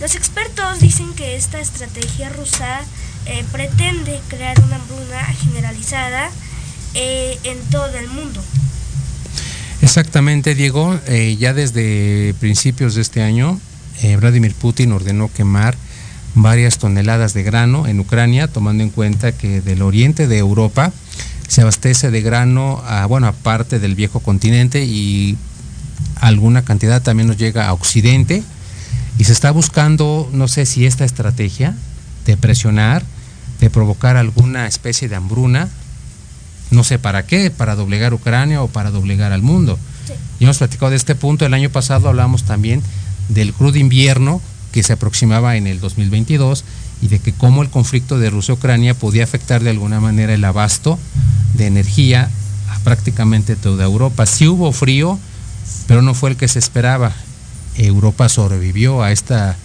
[0.00, 2.80] Los expertos dicen que esta estrategia rusa
[3.26, 6.30] eh, pretende crear una hambruna generalizada
[6.94, 8.42] eh, en todo el mundo.
[9.82, 10.98] Exactamente, Diego.
[11.06, 13.60] Eh, ya desde principios de este año,
[14.18, 15.76] Vladimir Putin ordenó quemar
[16.34, 20.92] varias toneladas de grano en Ucrania, tomando en cuenta que del oriente de Europa
[21.48, 25.36] se abastece de grano a, bueno, aparte del viejo continente y
[26.20, 28.42] alguna cantidad también nos llega a Occidente
[29.18, 31.74] y se está buscando, no sé si esta estrategia
[32.26, 33.02] de presionar,
[33.60, 35.68] de provocar alguna especie de hambruna,
[36.70, 39.78] no sé para qué, para doblegar Ucrania o para doblegar al mundo.
[40.38, 42.82] Y hemos platicado de este punto, el año pasado hablamos también
[43.28, 44.40] del crudo invierno
[44.72, 46.64] que se aproximaba en el 2022
[47.02, 50.98] y de que cómo el conflicto de Rusia-Ucrania podía afectar de alguna manera el abasto
[51.54, 52.30] de energía
[52.70, 54.26] a prácticamente toda Europa.
[54.26, 55.18] Sí hubo frío,
[55.86, 57.12] pero no fue el que se esperaba.
[57.76, 59.56] Europa sobrevivió a, esta,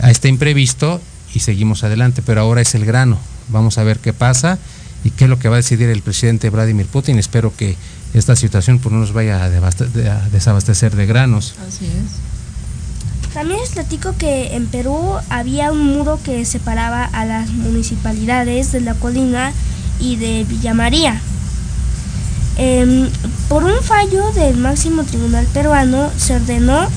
[0.00, 1.00] a este imprevisto
[1.36, 3.18] y seguimos adelante, pero ahora es el grano.
[3.48, 4.58] Vamos a ver qué pasa
[5.04, 7.18] y qué es lo que va a decidir el presidente Vladimir Putin.
[7.18, 7.76] Espero que
[8.14, 9.50] esta situación pues, no nos vaya a,
[10.30, 11.54] desabastecer de granos.
[11.68, 13.34] Así es.
[13.34, 18.80] También les platico que en Perú había un muro que separaba a las municipalidades de
[18.80, 19.52] La Colina
[20.00, 21.20] y de Villa María.
[22.56, 23.10] Em,
[23.50, 26.88] por un fallo del máximo tribunal peruano se ordenó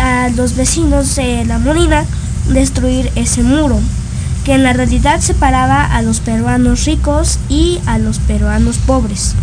[0.00, 2.04] a los vecinos de La Molina
[2.48, 3.80] destruir ese muro,
[4.44, 9.34] que en la realidad separaba a los peruanos ricos y a los peruanos pobres.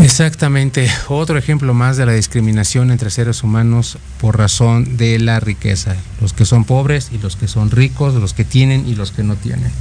[0.00, 5.96] Exactamente, otro ejemplo más de la discriminación entre seres humanos por razón de la riqueza,
[6.20, 9.24] los que son pobres y los que son ricos, los que tienen y los que
[9.24, 9.72] no tienen.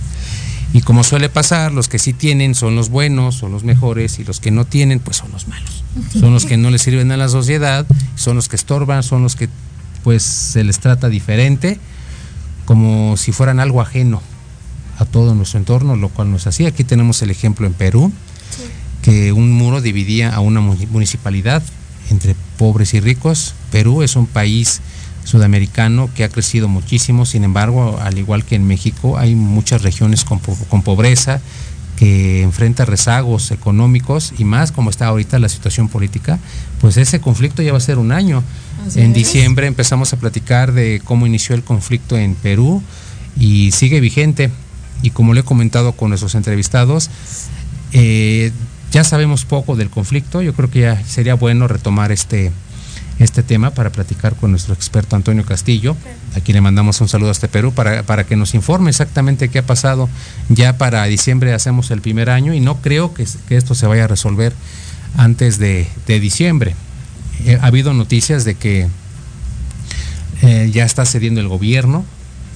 [0.73, 4.23] Y como suele pasar, los que sí tienen son los buenos, son los mejores, y
[4.23, 5.83] los que no tienen, pues son los malos.
[6.19, 7.85] Son los que no les sirven a la sociedad,
[8.15, 9.49] son los que estorban, son los que
[10.03, 11.79] pues se les trata diferente,
[12.67, 14.21] como si fueran algo ajeno
[14.99, 16.65] a todo nuestro entorno, lo cual no es así.
[16.65, 18.11] Aquí tenemos el ejemplo en Perú,
[19.01, 21.63] que un muro dividía a una municipalidad
[22.09, 23.55] entre pobres y ricos.
[23.71, 24.81] Perú es un país
[25.23, 30.25] sudamericano que ha crecido muchísimo, sin embargo, al igual que en México, hay muchas regiones
[30.25, 30.39] con,
[30.81, 31.39] pobreza
[31.97, 36.39] que enfrenta rezagos económicos y más como está ahorita la situación política,
[36.79, 38.43] pues ese conflicto ya va a ser un año.
[38.95, 42.81] en diciembre empezamos a platicar de cómo inició el conflicto en Perú
[43.37, 44.51] y sigue vigente.
[45.01, 47.09] Y como le he comentado con nuestros entrevistados,
[47.91, 48.51] eh,
[48.91, 52.51] ya sabemos poco del conflicto, yo creo que ya sería bueno retomar este,
[53.19, 55.95] este tema para platicar con nuestro experto Antonio Castillo.
[56.35, 59.59] Aquí le mandamos un saludo a este Perú para, para, que nos informe exactamente qué
[59.59, 60.09] ha pasado.
[60.49, 64.07] Ya para diciembre hacemos el primer año y no creo que, esto se vaya a
[64.07, 64.53] resolver
[65.15, 66.75] antes de, diciembre.
[67.45, 68.87] Eh, ha habido noticias de que
[70.41, 72.05] eh, ya está cediendo el gobierno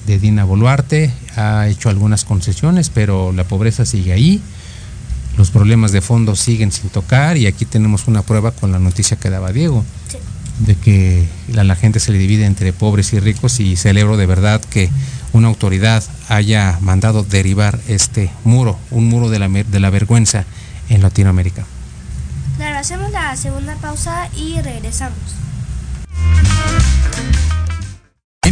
[0.06, 4.42] de Dina Boluarte, ha hecho algunas concesiones, pero la pobreza sigue ahí
[5.36, 9.16] los problemas de fondo siguen sin tocar y aquí tenemos una prueba con la noticia
[9.16, 9.84] que daba Diego,
[10.64, 14.26] de que a la gente se le divide entre pobres y ricos y celebro de
[14.26, 14.90] verdad que
[15.32, 20.44] una autoridad haya mandado derivar este muro, un muro de la, de la vergüenza
[20.88, 21.64] en Latinoamérica.
[22.56, 25.18] Claro, hacemos la segunda pausa y regresamos.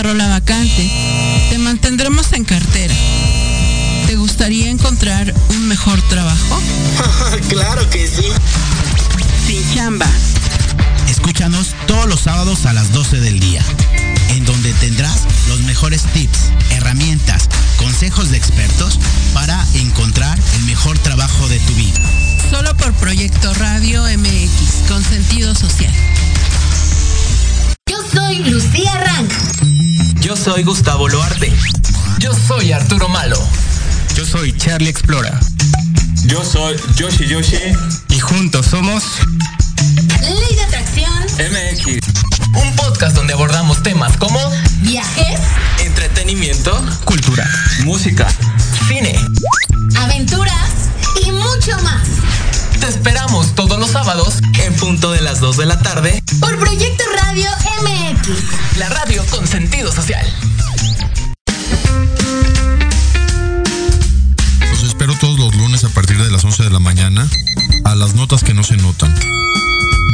[0.00, 0.90] Cerró la vacante.
[1.50, 2.94] Te mantendremos en cartera.
[4.06, 6.62] ¿Te gustaría encontrar un mejor trabajo?
[7.50, 8.24] claro que sí.
[9.46, 10.06] Sin chamba.
[11.06, 13.62] Escúchanos todos los sábados a las 12 del día,
[14.30, 18.98] en donde tendrás los mejores tips, herramientas, consejos de expertos
[19.34, 22.00] para encontrar el mejor trabajo de tu vida.
[22.50, 25.92] Solo por Proyecto Radio MX, con sentido social.
[27.86, 29.79] Yo soy Lucía Rank.
[30.20, 31.50] Yo soy Gustavo Loarte.
[32.18, 33.38] Yo soy Arturo Malo.
[34.14, 35.38] Yo soy Charlie Explora.
[36.26, 37.56] Yo soy Yoshi Yoshi.
[38.10, 39.02] Y juntos somos
[40.20, 42.06] Ley de Atracción MX.
[42.54, 44.38] Un podcast donde abordamos temas como
[44.82, 45.40] viajes,
[45.84, 47.48] entretenimiento, cultura,
[47.84, 48.28] música,
[48.88, 49.18] cine,
[49.96, 50.90] aventuras
[51.24, 51.99] y mucho más.
[52.90, 57.48] Esperamos todos los sábados en punto de las 2 de la tarde por Proyecto Radio
[57.82, 58.78] MX.
[58.78, 60.26] La radio con sentido social.
[64.72, 67.28] Los espero todos los lunes a partir de las 11 de la mañana
[67.84, 69.14] a las notas que no se notan.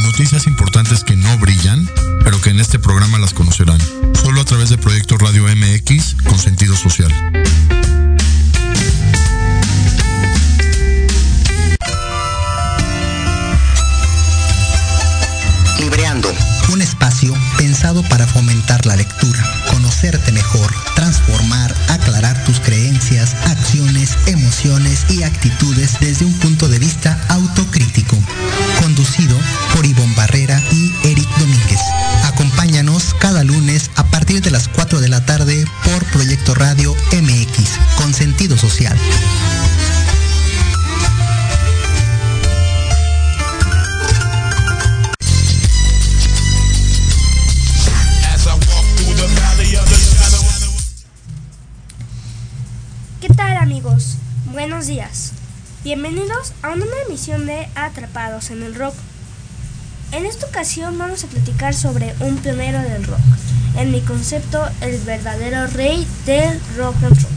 [0.03, 1.89] Noticias importantes que no brillan,
[2.24, 3.81] pero que en este programa las conocerán.
[4.22, 7.11] Solo a través de Proyecto Radio MX con sentido social.
[16.77, 25.07] Un espacio pensado para fomentar la lectura, conocerte mejor, transformar, aclarar tus creencias, acciones, emociones
[25.09, 27.86] y actitudes desde un punto de vista autocrítico.
[58.51, 58.94] En el Rock.
[60.12, 63.18] En esta ocasión vamos a platicar sobre un pionero del rock.
[63.76, 67.32] En mi concepto, el verdadero rey del rock and roll.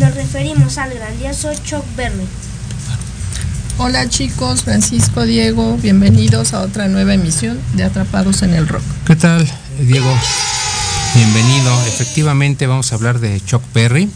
[0.00, 2.26] Nos referimos al grandioso Chuck Berry.
[3.78, 8.82] Hola chicos, Francisco, Diego, bienvenidos a otra nueva emisión de Atrapados en el Rock.
[9.06, 9.48] ¿Qué tal,
[9.80, 10.12] Diego?
[11.14, 11.86] Bienvenido.
[11.86, 14.10] Efectivamente vamos a hablar de Chuck Berry.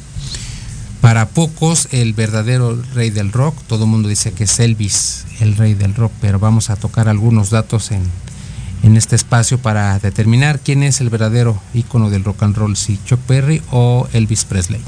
[1.00, 5.56] Para pocos, el verdadero rey del rock, todo el mundo dice que es Elvis, el
[5.56, 8.02] rey del rock, pero vamos a tocar algunos datos en,
[8.82, 12.98] en este espacio para determinar quién es el verdadero ícono del rock and roll, si
[13.04, 14.80] Chuck Berry o Elvis Presley.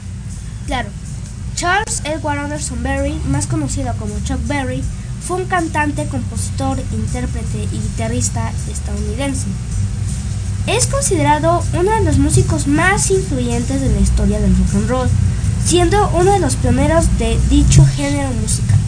[0.66, 0.88] Claro,
[1.54, 4.82] Charles Edward Anderson Berry, más conocido como Chuck Berry,
[5.26, 9.46] fue un cantante, compositor, intérprete y guitarrista estadounidense.
[10.66, 15.08] Es considerado uno de los músicos más influyentes de la historia del rock and roll
[15.64, 18.79] siendo uno de los pioneros de dicho género musical.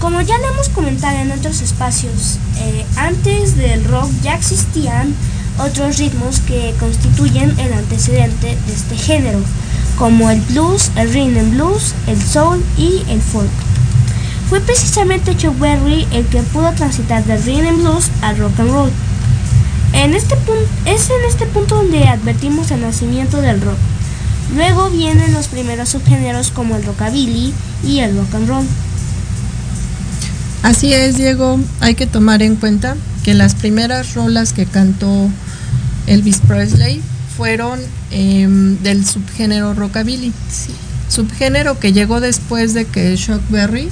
[0.00, 5.12] Como ya le hemos comentado en otros espacios, eh, antes del rock ya existían
[5.58, 9.40] otros ritmos que constituyen el antecedente de este género,
[9.98, 13.50] como el blues, el rhythm and blues, el soul y el folk.
[14.48, 18.70] Fue precisamente Chuck Berry el que pudo transitar del rhythm and blues al rock and
[18.70, 18.90] roll.
[19.92, 20.36] Este
[20.84, 23.78] es en este punto donde advertimos el nacimiento del rock.
[24.54, 28.66] Luego vienen los primeros subgéneros como el rockabilly y el rock and roll.
[30.62, 31.58] Así es, Diego.
[31.80, 35.30] Hay que tomar en cuenta que las primeras rolas que cantó
[36.06, 37.00] Elvis Presley
[37.36, 37.78] fueron
[38.10, 38.46] eh,
[38.82, 40.32] del subgénero rockabilly.
[40.50, 40.72] Sí.
[41.08, 43.88] Subgénero que llegó después de que Chuck Berry uh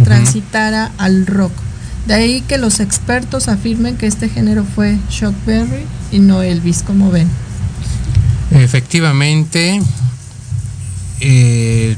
[0.00, 0.04] -huh.
[0.04, 1.52] transitara al rock.
[2.06, 6.82] De ahí que los expertos afirmen que este género fue Chuck Berry y no Elvis,
[6.82, 7.28] como ven.
[8.50, 9.80] Efectivamente,
[11.20, 11.96] eh,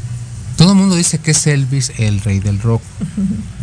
[0.61, 2.82] todo el mundo dice que es Elvis el rey del rock.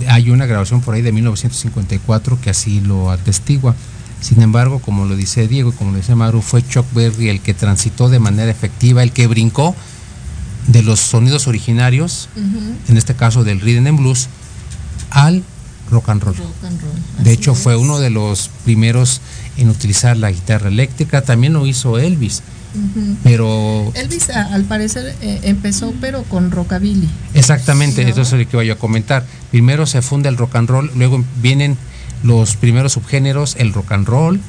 [0.08, 3.76] Hay una grabación por ahí de 1954 que así lo atestigua.
[4.20, 7.40] Sin embargo, como lo dice Diego y como lo dice Maru, fue Chuck Berry el
[7.40, 9.76] que transitó de manera efectiva, el que brincó
[10.66, 12.90] de los sonidos originarios, uh -huh.
[12.90, 14.28] en este caso del rhythm and blues,
[15.12, 15.44] al
[15.92, 16.36] rock and roll.
[16.36, 17.24] Rock and roll.
[17.24, 17.60] De hecho, es.
[17.60, 19.22] fue uno de los primeros
[19.58, 21.22] en utilizar la guitarra eléctrica.
[21.22, 22.42] También lo hizo Elvis.
[22.78, 23.16] Uh -huh.
[23.24, 23.92] Pero.
[23.96, 27.10] Elvis, al parecer, eh, empezó, pero con rockabilly.
[27.34, 28.10] Exactamente, ¿no?
[28.10, 29.26] eso es lo que iba a comentar.
[29.52, 31.78] Primero se funda el rock and roll, luego vienen
[32.24, 34.40] los primeros subgéneros, el rock and roll,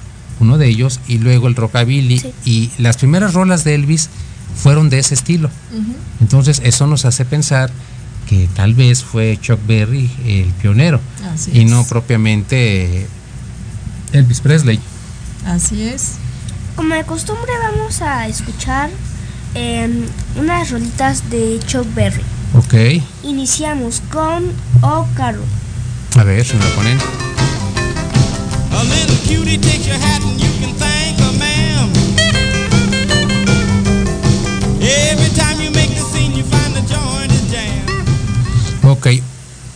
[0.41, 2.18] uno de ellos, y luego el rockabilly.
[2.18, 2.33] Sí.
[2.45, 4.09] Y las primeras rolas de Elvis
[4.55, 5.49] fueron de ese estilo.
[5.72, 5.95] Uh -huh.
[6.20, 7.70] Entonces, eso nos hace pensar
[8.29, 11.01] que tal vez fue Chuck Berry el pionero
[11.33, 11.70] Así y es.
[11.70, 13.07] no propiamente
[14.12, 14.79] Elvis Presley.
[15.47, 16.16] Así es.
[16.79, 18.89] Como de costumbre vamos a escuchar
[19.57, 20.07] eh,
[20.37, 22.22] unas rolitas de Chuck Berry.
[22.55, 23.03] Ok.
[23.24, 25.43] Iniciamos con Oh Carol.
[26.16, 26.97] A ver, si me lo ponen.
[28.70, 31.91] A little cutie takes your hat and you can thank her, ma'am.
[34.81, 37.85] Every time you make the scene, you find the joint is jam.
[38.89, 39.09] Ok.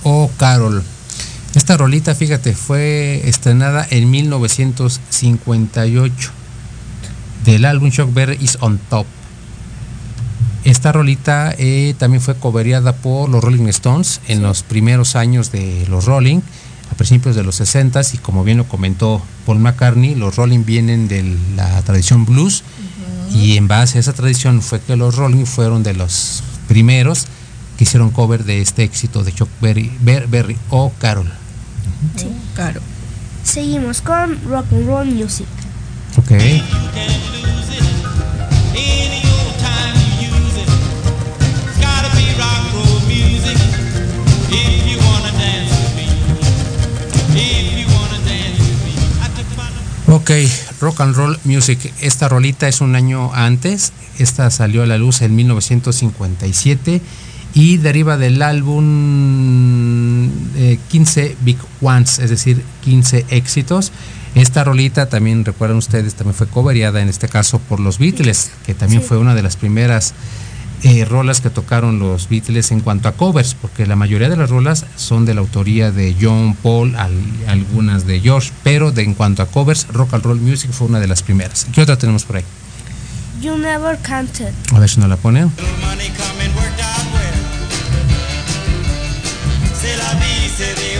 [0.05, 0.84] Oh, Carol.
[1.57, 6.41] Esta rolita, fíjate, fue estrenada en 1958
[7.45, 9.07] del álbum Shock Berry is on Top.
[10.64, 15.84] Esta rolita eh, también fue coveriada por los Rolling Stones en los primeros años de
[15.90, 16.40] los Rolling,
[16.90, 21.09] a principios de los 60 y como bien lo comentó Paul McCartney, los Rolling vienen
[21.09, 22.62] de la tradición blues
[23.34, 27.26] y en base a esa tradición fue que los Rolling fueron de los primeros
[27.76, 31.26] que hicieron cover de este éxito de Chuck Berry, Ber- Berry o Carol.
[32.16, 32.28] Sí.
[32.55, 32.80] Caro.
[33.43, 35.47] Seguimos con Rock and Roll Music.
[36.16, 36.32] Ok.
[50.08, 50.30] Ok,
[50.80, 51.92] Rock and Roll Music.
[52.00, 53.92] Esta rolita es un año antes.
[54.18, 57.00] Esta salió a la luz en 1957
[57.54, 63.90] y deriva del álbum eh, 15 Big Ones, es decir, 15 éxitos.
[64.35, 68.74] Esta rolita también, recuerdan ustedes, también fue coveriada en este caso por los Beatles, que
[68.74, 69.09] también Sí.
[69.09, 70.14] fue una de las primeras
[70.85, 74.51] eh, rolas que tocaron los Beatles en cuanto a covers, porque la mayoría de las
[74.51, 77.12] rolas son de la autoría de John, Paul, al-
[77.47, 80.99] algunas de George, pero de, en cuanto a covers, Rock and Roll Music fue una
[80.99, 81.66] de las primeras.
[81.72, 82.45] ¿Qué otra tenemos por ahí?
[83.41, 84.53] You Never Counted.
[84.74, 85.45] A ver si nos la pone.
[85.45, 87.39] money come and worked out well.
[89.80, 90.93] C'est la vie, say the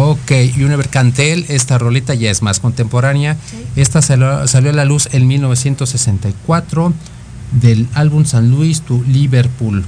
[0.00, 3.36] Ok, Univer Cantel, esta rolita ya es más contemporánea.
[3.74, 6.92] Esta salió, salió a la luz en 1964
[7.60, 9.84] del álbum San Luis to Liverpool.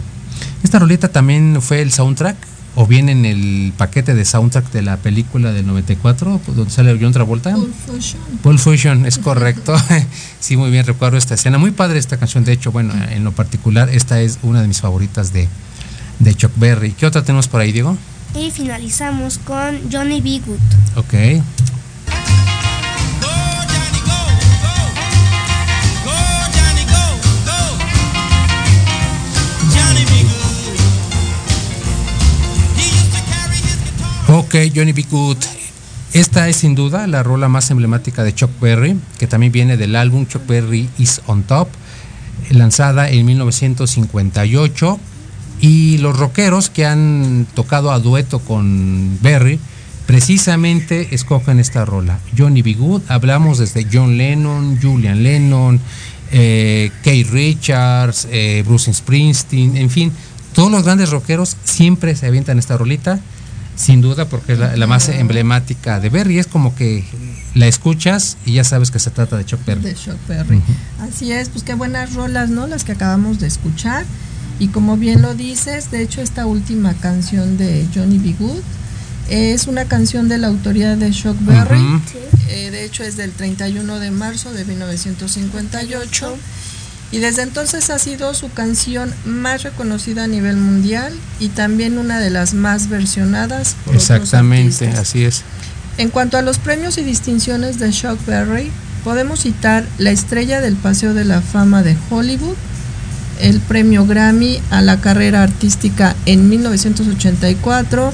[0.65, 2.37] Esta rolita también fue el soundtrack
[2.75, 7.13] o bien en el paquete de soundtrack de la película del 94 donde sale John
[7.13, 7.57] Travolta.
[8.43, 9.77] Pulp Fusion, es correcto.
[10.41, 11.57] sí, muy bien, recuerdo esta escena.
[11.59, 14.81] Muy padre esta canción, de hecho, bueno, en lo particular, esta es una de mis
[14.81, 15.47] favoritas de,
[16.19, 16.91] de Chuck Berry.
[16.95, 17.97] ¿Qué otra tenemos por ahí, Diego?
[18.35, 20.41] Y finalizamos con Johnny B.
[20.47, 20.59] Good.
[20.97, 21.15] Ok.
[34.33, 35.05] Ok, Johnny B.
[35.11, 35.39] Good.
[36.13, 39.95] Esta es sin duda la rola más emblemática de Chuck Berry, que también viene del
[39.95, 41.69] álbum Chuck Berry is on Top,
[42.51, 44.99] lanzada en 1958.
[45.61, 49.61] Y los rockeros que han tocado a dueto con Berry,
[50.07, 52.19] precisamente escogen esta rola.
[52.37, 52.75] Johnny B.
[52.75, 55.81] Good, hablamos desde John Lennon, Julian Lennon,
[56.33, 60.13] eh, Kate Richards, eh, Bruce Springsteen, en fin,
[60.55, 63.21] todos los grandes rockeros siempre se avientan esta rolita,
[63.77, 66.39] sin duda, porque es la, la más emblemática de Berry.
[66.39, 67.05] Es como que
[67.55, 69.83] la escuchas y ya sabes que se trata de Chuck Berry.
[69.83, 70.61] De Chuck Berry.
[71.01, 72.67] Así es, pues qué buenas rolas, ¿no?
[72.67, 74.05] Las que acabamos de escuchar.
[74.61, 78.37] Y como bien lo dices, de hecho esta última canción de Johnny B.
[78.39, 78.61] Good
[79.31, 82.03] es una canción de la autoría de Chuck Berry.
[82.49, 86.37] Eh, de hecho es del 31 de marzo de 1958.
[87.13, 92.21] Y desde entonces ha sido su canción más reconocida a nivel mundial y también una
[92.21, 93.77] de las más versionadas.
[93.85, 95.43] por Exactamente, así es.
[95.97, 98.71] En cuanto a los premios y distinciones de Chuck Berry,
[99.03, 102.57] podemos citar la estrella del Paseo de la Fama de Hollywood,
[103.43, 108.13] el premio Grammy a la carrera artística en 1984,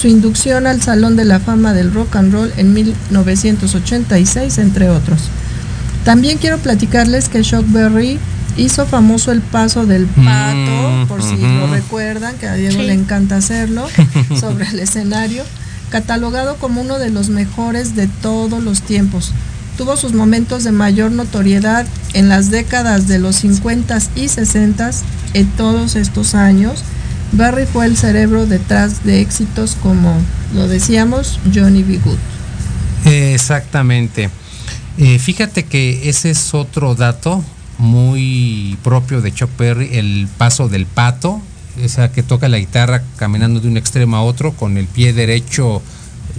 [0.00, 5.20] su inducción al Salón de la Fama del Rock and Roll en 1986, entre otros.
[6.04, 8.18] También quiero platicarles que Chuck Berry
[8.56, 12.86] hizo famoso el paso del pato, Mm, por si lo recuerdan, que a Diego Sí.
[12.86, 13.86] le encanta hacerlo,
[14.40, 15.44] sobre el escenario,
[15.90, 19.32] catalogado como uno de los mejores de todos los tiempos.
[19.76, 24.90] Tuvo sus momentos de mayor notoriedad en las décadas de los 50 y 60
[25.34, 26.84] en todos estos años.
[27.32, 30.14] Barry fue el cerebro detrás de éxitos como,
[30.54, 31.98] lo decíamos, Johnny B.
[31.98, 32.18] Good.
[33.06, 34.28] Exactamente.
[34.98, 37.42] Eh, fíjate que ese es otro dato
[37.78, 41.40] muy propio de Chuck Berry, el paso del pato,
[41.82, 45.12] o sea, que toca la guitarra caminando de un extremo a otro con el pie
[45.12, 45.82] derecho,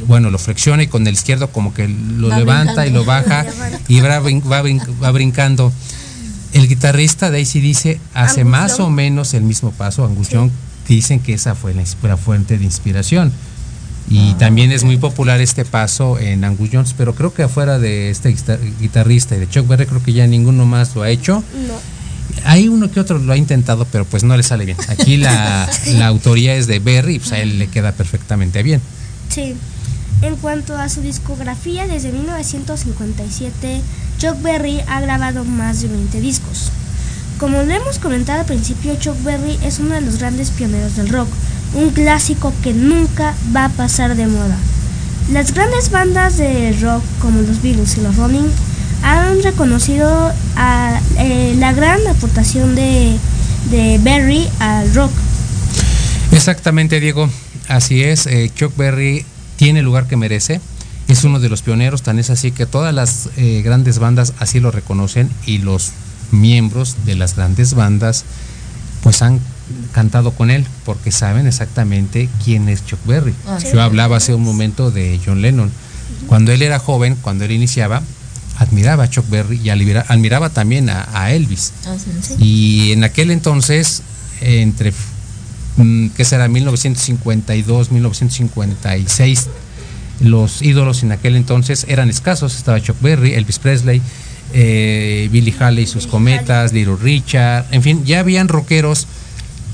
[0.08, 3.46] bueno, lo flexiona y con el izquierdo como que lo Va levanta y lo baja
[3.88, 5.72] y va, va va brincando.
[6.54, 10.06] El guitarrista de AC dice hace más o menos el mismo paso.
[10.06, 10.52] Angus Young
[10.88, 13.32] dicen que esa fue la, fuente de inspiración.
[14.10, 18.10] Y también es muy popular este paso en Angus Jones, pero creo que afuera de
[18.10, 21.44] este guitar- guitarrista y de Chuck Berry, creo que ya ninguno más lo ha hecho.
[21.68, 21.74] No.
[22.46, 24.78] Hay uno que otro lo ha intentado, pero pues no le sale bien.
[24.89, 28.82] Aquí la, la autoría es de Berry pues a él le queda perfectamente bien.
[29.30, 29.56] Sí.
[30.24, 33.82] En cuanto a su discografía, desde 1957,
[34.19, 36.71] Chuck Berry ha grabado más de 20 discos.
[37.38, 41.09] Como lo hemos comentado al principio, Chuck Berry es uno de los grandes pioneros del
[41.09, 41.28] rock,
[41.74, 44.55] un clásico que nunca va a pasar de moda.
[45.34, 48.49] Las grandes bandas de rock como los Beatles y los Rolling
[49.03, 50.32] han reconocido
[51.17, 53.17] eh, la gran aportación de,
[53.71, 55.11] de Berry al rock.
[56.32, 57.30] Exactamente, Diego.
[57.67, 58.26] Así es.
[58.26, 59.26] eh, Chuck Berry
[59.64, 60.59] tiene el lugar que merece.
[61.07, 64.59] Es uno de los pioneros, tan es así que todas las eh, grandes bandas así
[64.59, 65.91] lo reconocen y los
[66.32, 68.26] miembros de las grandes bandas
[69.03, 69.39] pues han
[69.93, 73.34] cantado con él porque saben exactamente quién es Chuck Berry.
[73.47, 73.68] Ah, sí.
[73.74, 75.72] Yo hablaba hace un momento de John Lennon.
[76.28, 78.01] Cuando él era joven, cuando él iniciaba,
[78.57, 81.72] admiraba a Chuck Berry y admira- admiraba también a, a Elvis.
[82.39, 84.01] Y en aquel entonces,
[84.41, 84.93] entre,
[85.78, 86.47] mm, ¿qué será?
[86.47, 89.47] 1952, 1956,
[90.21, 92.55] los ídolos en aquel entonces eran escasos.
[92.55, 94.01] Estaba Chuck Berry, Elvis Presley,
[94.53, 99.07] eh, Billy Haley y sus cometas, Little Richard, en fin, ya habían rockeros,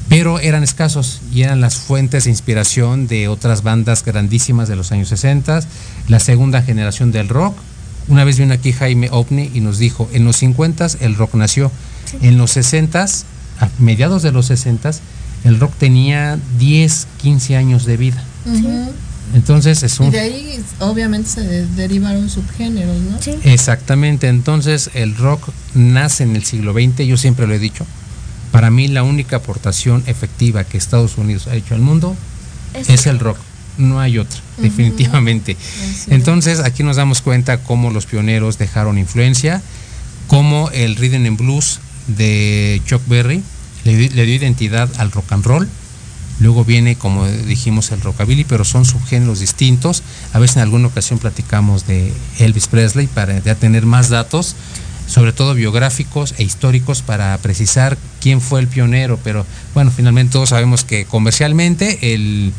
[0.07, 4.91] pero eran escasos y eran las fuentes de inspiración de otras bandas grandísimas de los
[4.91, 5.61] años 60,
[6.07, 7.57] la segunda generación del rock.
[8.07, 11.71] Una vez vino aquí Jaime Opni y nos dijo, en los 50 el rock nació,
[12.21, 13.05] en los 60
[13.59, 14.91] a mediados de los 60
[15.43, 18.23] el rock tenía 10, 15 años de vida.
[19.35, 23.17] Entonces es Y un de ahí obviamente se de- derivaron subgéneros, ¿no?
[23.43, 27.85] Exactamente, entonces el rock nace en el siglo XX, yo siempre lo he dicho.
[28.51, 32.15] Para mí la única aportación efectiva que Estados Unidos ha hecho al mundo
[32.73, 33.37] Es- es el rock,
[33.77, 35.55] no hay otra, definitivamente.
[36.07, 39.61] Entonces aquí nos damos cuenta cómo los pioneros dejaron influencia,
[40.27, 43.43] cómo el rhythm and blues de Chuck Berry
[43.83, 45.69] le, le dio identidad al rock and roll.
[46.39, 50.03] Luego viene, como dijimos, el rockabilly, pero son subgéneros distintos.
[50.31, 54.55] A veces en alguna ocasión platicamos de Elvis Presley para ya tener más datos,
[55.05, 59.19] sobre todo biográficos e históricos para precisar quién fue el pionero.
[59.21, 62.53] Pero bueno, finalmente todos sabemos que comercialmente el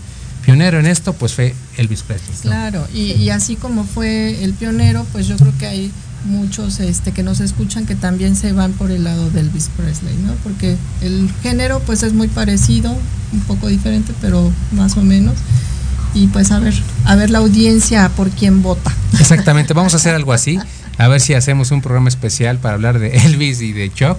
[0.44, 2.36] pionero en esto pues fue Elvis Presley.
[2.42, 5.90] Claro, y, y así como fue el pionero, pues yo creo que hay
[6.24, 10.14] muchos este, que nos escuchan que también se van por el lado de Elvis Presley,
[10.24, 10.32] ¿no?
[10.42, 12.96] Porque el género pues es muy parecido,
[13.32, 15.34] un poco diferente, pero más o menos.
[16.14, 18.92] Y pues a ver, a ver la audiencia por quién vota.
[19.18, 20.58] Exactamente, vamos a hacer algo así.
[20.98, 24.18] A ver si hacemos un programa especial para hablar de Elvis y de Chuck.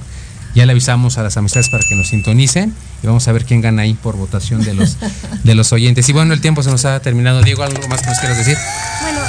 [0.56, 2.74] Ya le avisamos a las amistades para que nos sintonicen
[3.04, 4.98] y vamos a ver quién gana ahí por votación de los
[5.44, 6.10] de los oyentes.
[6.10, 7.44] Y bueno, el tiempo se nos ha terminado.
[7.44, 8.58] Diego, ¿algo más que nos quieras decir?
[9.02, 9.21] Bueno,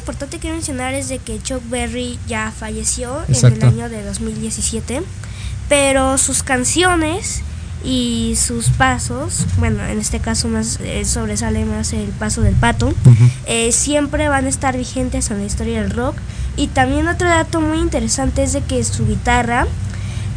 [0.00, 3.56] importante que mencionar es de que Chuck Berry ya falleció Exacto.
[3.58, 5.02] en el año de 2017,
[5.68, 7.42] pero sus canciones
[7.84, 12.92] y sus pasos, bueno, en este caso más eh, sobresale más el paso del pato,
[13.46, 16.16] eh, siempre van a estar vigentes en la historia del rock.
[16.56, 19.66] Y también otro dato muy interesante es de que su guitarra,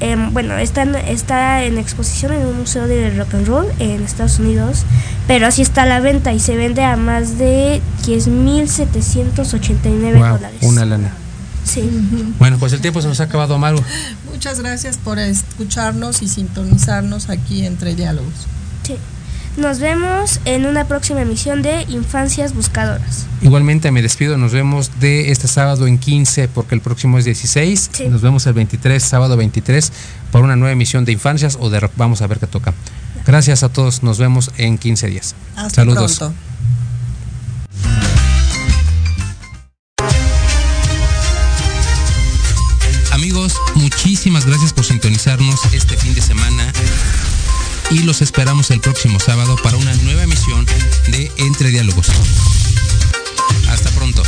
[0.04, 4.04] em, bueno, está en, está en exposición en un museo de rock and roll en
[4.04, 4.84] Estados Unidos,
[5.28, 10.60] pero así está a la venta y se vende a más de 10.789 Wow, dólares.
[10.62, 11.12] una lana.
[11.66, 11.90] Sí.
[12.40, 13.82] Bueno, pues el tiempo se nos ha acabado, Maru.
[14.32, 18.34] Muchas gracias por escucharnos y sintonizarnos aquí entre diálogos.
[18.84, 18.98] Sí.
[19.56, 23.28] Nos vemos en una próxima emisión de Infancias Buscadoras.
[23.42, 27.90] Igualmente me despido, nos vemos de este sábado en 15 porque el próximo es 16.
[27.94, 28.08] Sí.
[28.10, 29.92] Nos vemos el 23, sábado 23,
[30.32, 31.92] por una nueva emisión de Infancias o de rock.
[31.98, 32.74] Vamos a ver qué toca.
[33.28, 35.36] Gracias a todos, nos vemos en 15 días.
[35.56, 36.18] Hasta Saludos.
[36.18, 36.36] pronto.
[43.12, 46.74] Amigos, muchísimas gracias por sintonizarnos este fin de semana
[47.92, 50.66] y los esperamos el próximo sábado para una nueva emisión
[51.08, 52.08] de Entre Diálogos.
[53.70, 54.24] Hasta pronto.